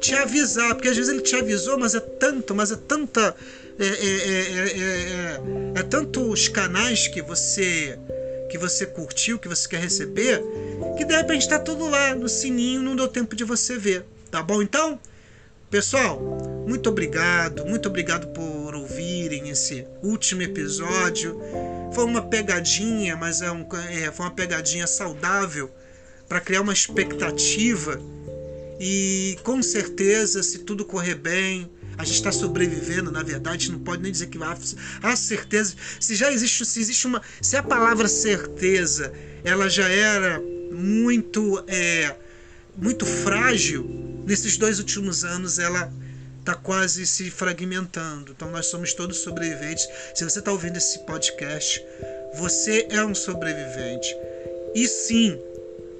te 0.00 0.14
avisar, 0.14 0.74
porque 0.74 0.88
às 0.88 0.96
vezes 0.96 1.10
ele 1.10 1.22
te 1.22 1.34
avisou, 1.34 1.78
mas 1.78 1.94
é 1.94 2.00
tanto, 2.00 2.54
mas 2.54 2.70
é 2.70 2.76
tanta 2.76 3.34
é, 3.78 3.86
é, 3.86 4.60
é, 4.78 5.40
é, 5.80 5.82
tanto 5.82 6.30
os 6.30 6.46
canais 6.46 7.08
que 7.08 7.22
você 7.22 7.98
que 8.50 8.58
você 8.58 8.86
curtiu, 8.86 9.38
que 9.38 9.48
você 9.48 9.66
quer 9.66 9.80
receber, 9.80 10.40
que 10.96 11.04
de 11.04 11.16
repente 11.16 11.42
está 11.42 11.58
tudo 11.58 11.88
lá 11.88 12.14
no 12.14 12.28
sininho, 12.28 12.82
não 12.82 12.94
deu 12.94 13.08
tempo 13.08 13.34
de 13.34 13.42
você 13.42 13.76
ver. 13.76 14.04
Tá 14.30 14.42
bom 14.42 14.62
então? 14.62 15.00
Pessoal, 15.68 16.20
muito 16.64 16.88
obrigado, 16.88 17.64
muito 17.66 17.88
obrigado 17.88 18.28
por 18.28 18.76
ouvirem 18.76 19.48
esse 19.48 19.84
último 20.02 20.42
episódio. 20.42 21.40
Foi 21.92 22.04
uma 22.04 22.22
pegadinha, 22.22 23.16
mas 23.16 23.42
é, 23.42 23.50
um, 23.50 23.66
é 23.90 24.12
foi 24.12 24.26
uma 24.26 24.32
pegadinha 24.32 24.86
saudável 24.86 25.68
para 26.28 26.40
criar 26.40 26.60
uma 26.60 26.72
expectativa. 26.72 28.00
E 28.80 29.38
com 29.42 29.62
certeza, 29.62 30.42
se 30.42 30.58
tudo 30.60 30.84
correr 30.84 31.14
bem, 31.14 31.70
a 31.96 32.04
gente 32.04 32.16
está 32.16 32.32
sobrevivendo, 32.32 33.10
na 33.10 33.22
verdade, 33.22 33.70
não 33.70 33.78
pode 33.78 34.02
nem 34.02 34.10
dizer 34.10 34.26
que 34.26 34.38
há, 34.42 34.56
há 35.02 35.16
certeza. 35.16 35.74
Se 36.00 36.14
já 36.16 36.32
existe, 36.32 36.64
se 36.66 36.80
existe 36.80 37.06
uma, 37.06 37.22
se 37.40 37.56
a 37.56 37.62
palavra 37.62 38.08
certeza, 38.08 39.12
ela 39.44 39.68
já 39.68 39.88
era 39.88 40.40
muito, 40.72 41.62
é, 41.68 42.16
muito 42.76 43.06
frágil 43.06 44.04
nesses 44.26 44.56
dois 44.56 44.78
últimos 44.78 45.24
anos 45.24 45.58
ela 45.58 45.92
está 46.40 46.54
quase 46.54 47.06
se 47.06 47.30
fragmentando. 47.30 48.32
Então 48.32 48.50
nós 48.50 48.66
somos 48.66 48.92
todos 48.92 49.18
sobreviventes. 49.18 49.88
Se 50.14 50.24
você 50.24 50.40
está 50.40 50.52
ouvindo 50.52 50.76
esse 50.76 50.98
podcast, 51.06 51.82
você 52.36 52.86
é 52.90 53.04
um 53.04 53.14
sobrevivente. 53.14 54.14
E 54.74 54.86
sim, 54.88 55.38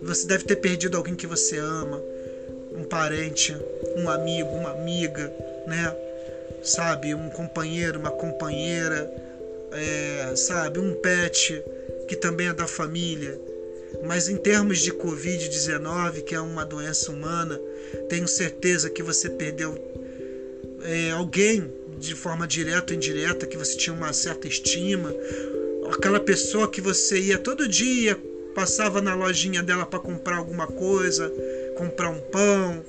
você 0.05 0.27
deve 0.27 0.45
ter 0.45 0.57
perdido 0.57 0.97
alguém 0.97 1.14
que 1.14 1.27
você 1.27 1.59
ama, 1.59 2.03
um 2.73 2.85
parente, 2.85 3.57
um 3.97 4.09
amigo, 4.09 4.49
uma 4.51 4.71
amiga, 4.71 5.33
né? 5.67 5.97
Sabe, 6.62 7.14
um 7.14 7.29
companheiro, 7.31 7.99
uma 7.99 8.11
companheira, 8.11 9.11
é, 9.73 10.37
sabe, 10.37 10.79
um 10.79 10.95
pet 10.95 11.62
que 12.09 12.17
também 12.17 12.49
é 12.49 12.53
da 12.53 12.67
família. 12.67 13.38
Mas 14.05 14.29
em 14.29 14.37
termos 14.37 14.81
de 14.81 14.93
Covid-19, 14.93 16.23
que 16.23 16.35
é 16.35 16.40
uma 16.40 16.64
doença 16.64 17.11
humana, 17.11 17.61
tenho 18.09 18.27
certeza 18.27 18.90
que 18.90 19.03
você 19.03 19.31
perdeu 19.31 19.75
é, 20.83 21.11
alguém 21.12 21.73
de 21.99 22.14
forma 22.14 22.47
direta 22.47 22.93
ou 22.93 22.97
indireta, 22.97 23.47
que 23.47 23.57
você 23.57 23.77
tinha 23.77 23.95
uma 23.95 24.12
certa 24.12 24.49
estima, 24.49 25.14
aquela 25.93 26.21
pessoa 26.21 26.69
que 26.69 26.81
você 26.81 27.19
ia 27.19 27.38
todo 27.38 27.69
dia, 27.69 28.19
passava 28.55 29.01
na 29.01 29.14
lojinha 29.14 29.62
dela 29.62 29.85
para 29.85 29.99
comprar 29.99 30.37
alguma 30.37 30.67
coisa, 30.67 31.31
comprar 31.77 32.11
um 32.11 32.21
pão, 32.21 32.85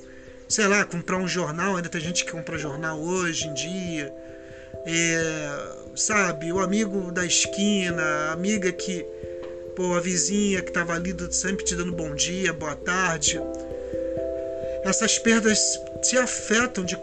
sei 0.48 0.66
lá, 0.66 0.84
comprar 0.84 1.16
um 1.16 1.26
jornal, 1.26 1.76
ainda 1.76 1.88
tem 1.88 2.00
gente 2.00 2.24
que 2.24 2.32
compra 2.32 2.56
jornal 2.56 3.00
hoje 3.00 3.48
em 3.48 3.54
dia. 3.54 4.12
É, 4.86 5.96
sabe, 5.96 6.52
o 6.52 6.60
amigo 6.60 7.10
da 7.10 7.24
esquina, 7.24 8.02
a 8.02 8.32
amiga 8.32 8.70
que, 8.70 9.04
pô, 9.74 9.94
a 9.94 10.00
vizinha 10.00 10.62
que 10.62 10.68
estava 10.68 10.94
ali 10.94 11.14
sempre 11.30 11.64
te 11.64 11.74
dando 11.74 11.92
bom 11.92 12.14
dia, 12.14 12.52
boa 12.52 12.76
tarde 12.76 13.40
essas 14.88 15.18
perdas 15.18 15.80
te 16.00 16.16
afetam 16.16 16.84
de, 16.84 16.96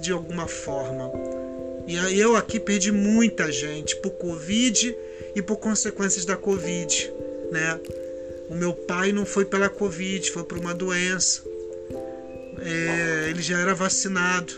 de 0.00 0.12
alguma 0.12 0.48
forma. 0.48 1.10
E 1.86 2.18
eu 2.18 2.36
aqui 2.36 2.60
perdi 2.60 2.92
muita 2.92 3.50
gente 3.50 3.96
por 3.96 4.10
Covid 4.10 4.94
e 5.34 5.40
por 5.40 5.56
consequências 5.56 6.24
da 6.24 6.36
Covid, 6.36 7.12
né? 7.50 7.80
O 8.48 8.54
meu 8.54 8.72
pai 8.72 9.12
não 9.12 9.26
foi 9.26 9.44
pela 9.44 9.68
Covid, 9.68 10.30
foi 10.30 10.44
por 10.44 10.58
uma 10.58 10.74
doença. 10.74 11.42
É, 12.60 13.28
ele 13.30 13.42
já 13.42 13.58
era 13.58 13.74
vacinado, 13.74 14.52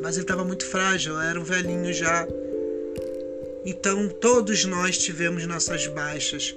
mas 0.00 0.16
ele 0.16 0.24
estava 0.24 0.44
muito 0.44 0.64
frágil, 0.66 1.20
era 1.20 1.40
um 1.40 1.44
velhinho 1.44 1.92
já. 1.92 2.26
Então 3.64 4.08
todos 4.08 4.64
nós 4.64 4.98
tivemos 4.98 5.46
nossas 5.46 5.86
baixas. 5.86 6.54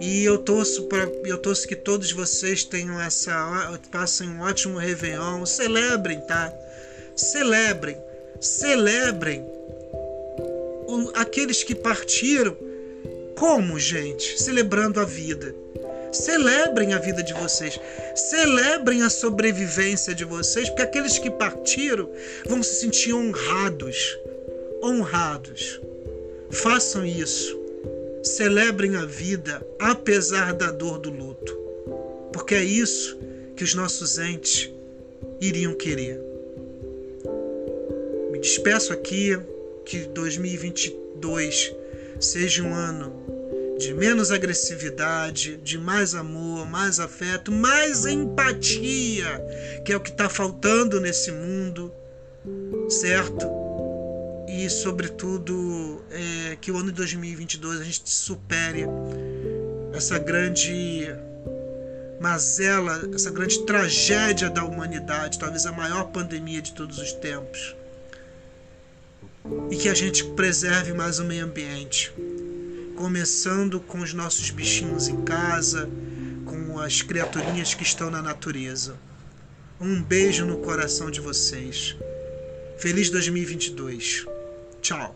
E 0.00 0.24
eu 0.24 0.36
torço 0.38 0.84
para 0.84 1.04
eu 1.24 1.38
torço 1.38 1.66
que 1.66 1.74
todos 1.74 2.12
vocês 2.12 2.64
tenham 2.64 3.00
essa 3.00 3.80
passem 3.90 4.28
um 4.28 4.42
ótimo 4.42 4.78
Réveillon, 4.78 5.46
celebrem, 5.46 6.20
tá? 6.20 6.52
Celebrem, 7.14 7.96
celebrem 8.40 9.56
aqueles 11.14 11.62
que 11.62 11.74
partiram. 11.74 12.56
Como, 13.36 13.78
gente? 13.78 14.42
Celebrando 14.42 15.00
a 15.00 15.04
vida. 15.04 15.54
Celebrem 16.10 16.94
a 16.94 16.98
vida 16.98 17.22
de 17.22 17.34
vocês. 17.34 17.78
Celebrem 18.14 19.02
a 19.02 19.10
sobrevivência 19.10 20.14
de 20.14 20.24
vocês, 20.24 20.68
porque 20.68 20.82
aqueles 20.82 21.18
que 21.18 21.30
partiram 21.30 22.10
vão 22.46 22.62
se 22.62 22.80
sentir 22.80 23.12
honrados. 23.12 24.18
Honrados. 24.82 25.80
Façam 26.50 27.04
isso 27.04 27.66
celebrem 28.26 28.96
a 28.96 29.04
vida 29.04 29.64
apesar 29.78 30.52
da 30.52 30.72
dor 30.72 30.98
do 30.98 31.10
luto, 31.10 31.56
porque 32.32 32.54
é 32.56 32.64
isso 32.64 33.16
que 33.54 33.62
os 33.62 33.74
nossos 33.74 34.18
entes 34.18 34.70
iriam 35.40 35.74
querer. 35.74 36.20
Me 38.32 38.38
despeço 38.38 38.92
aqui, 38.92 39.38
que 39.84 39.98
2022 40.08 41.72
seja 42.20 42.62
um 42.62 42.74
ano 42.74 43.24
de 43.78 43.92
menos 43.92 44.30
agressividade, 44.30 45.58
de 45.58 45.76
mais 45.76 46.14
amor, 46.14 46.66
mais 46.66 46.98
afeto, 46.98 47.52
mais 47.52 48.06
empatia, 48.06 49.40
que 49.84 49.92
é 49.92 49.96
o 49.96 50.00
que 50.00 50.10
está 50.10 50.28
faltando 50.28 50.98
nesse 51.00 51.30
mundo, 51.30 51.92
certo? 52.88 53.66
e, 54.56 54.70
sobretudo, 54.70 56.02
é, 56.10 56.56
que 56.56 56.70
o 56.70 56.76
ano 56.76 56.86
de 56.86 56.92
2022 56.92 57.80
a 57.80 57.84
gente 57.84 58.08
supere 58.08 58.86
essa 59.92 60.18
grande 60.18 61.06
mazela, 62.18 63.08
essa 63.14 63.30
grande 63.30 63.64
tragédia 63.66 64.48
da 64.48 64.64
humanidade, 64.64 65.38
talvez 65.38 65.66
a 65.66 65.72
maior 65.72 66.04
pandemia 66.04 66.62
de 66.62 66.72
todos 66.72 66.98
os 66.98 67.12
tempos. 67.12 67.76
E 69.70 69.76
que 69.76 69.88
a 69.88 69.94
gente 69.94 70.24
preserve 70.24 70.92
mais 70.92 71.18
o 71.18 71.24
meio 71.24 71.44
ambiente, 71.44 72.12
começando 72.96 73.80
com 73.80 73.98
os 73.98 74.12
nossos 74.12 74.50
bichinhos 74.50 75.08
em 75.08 75.22
casa, 75.22 75.88
com 76.44 76.78
as 76.78 77.02
criaturinhas 77.02 77.74
que 77.74 77.82
estão 77.82 78.10
na 78.10 78.22
natureza. 78.22 78.96
Um 79.80 80.02
beijo 80.02 80.46
no 80.46 80.58
coração 80.58 81.10
de 81.10 81.20
vocês. 81.20 81.96
Feliz 82.78 83.10
2022. 83.10 84.26
Tchau. 84.80 85.14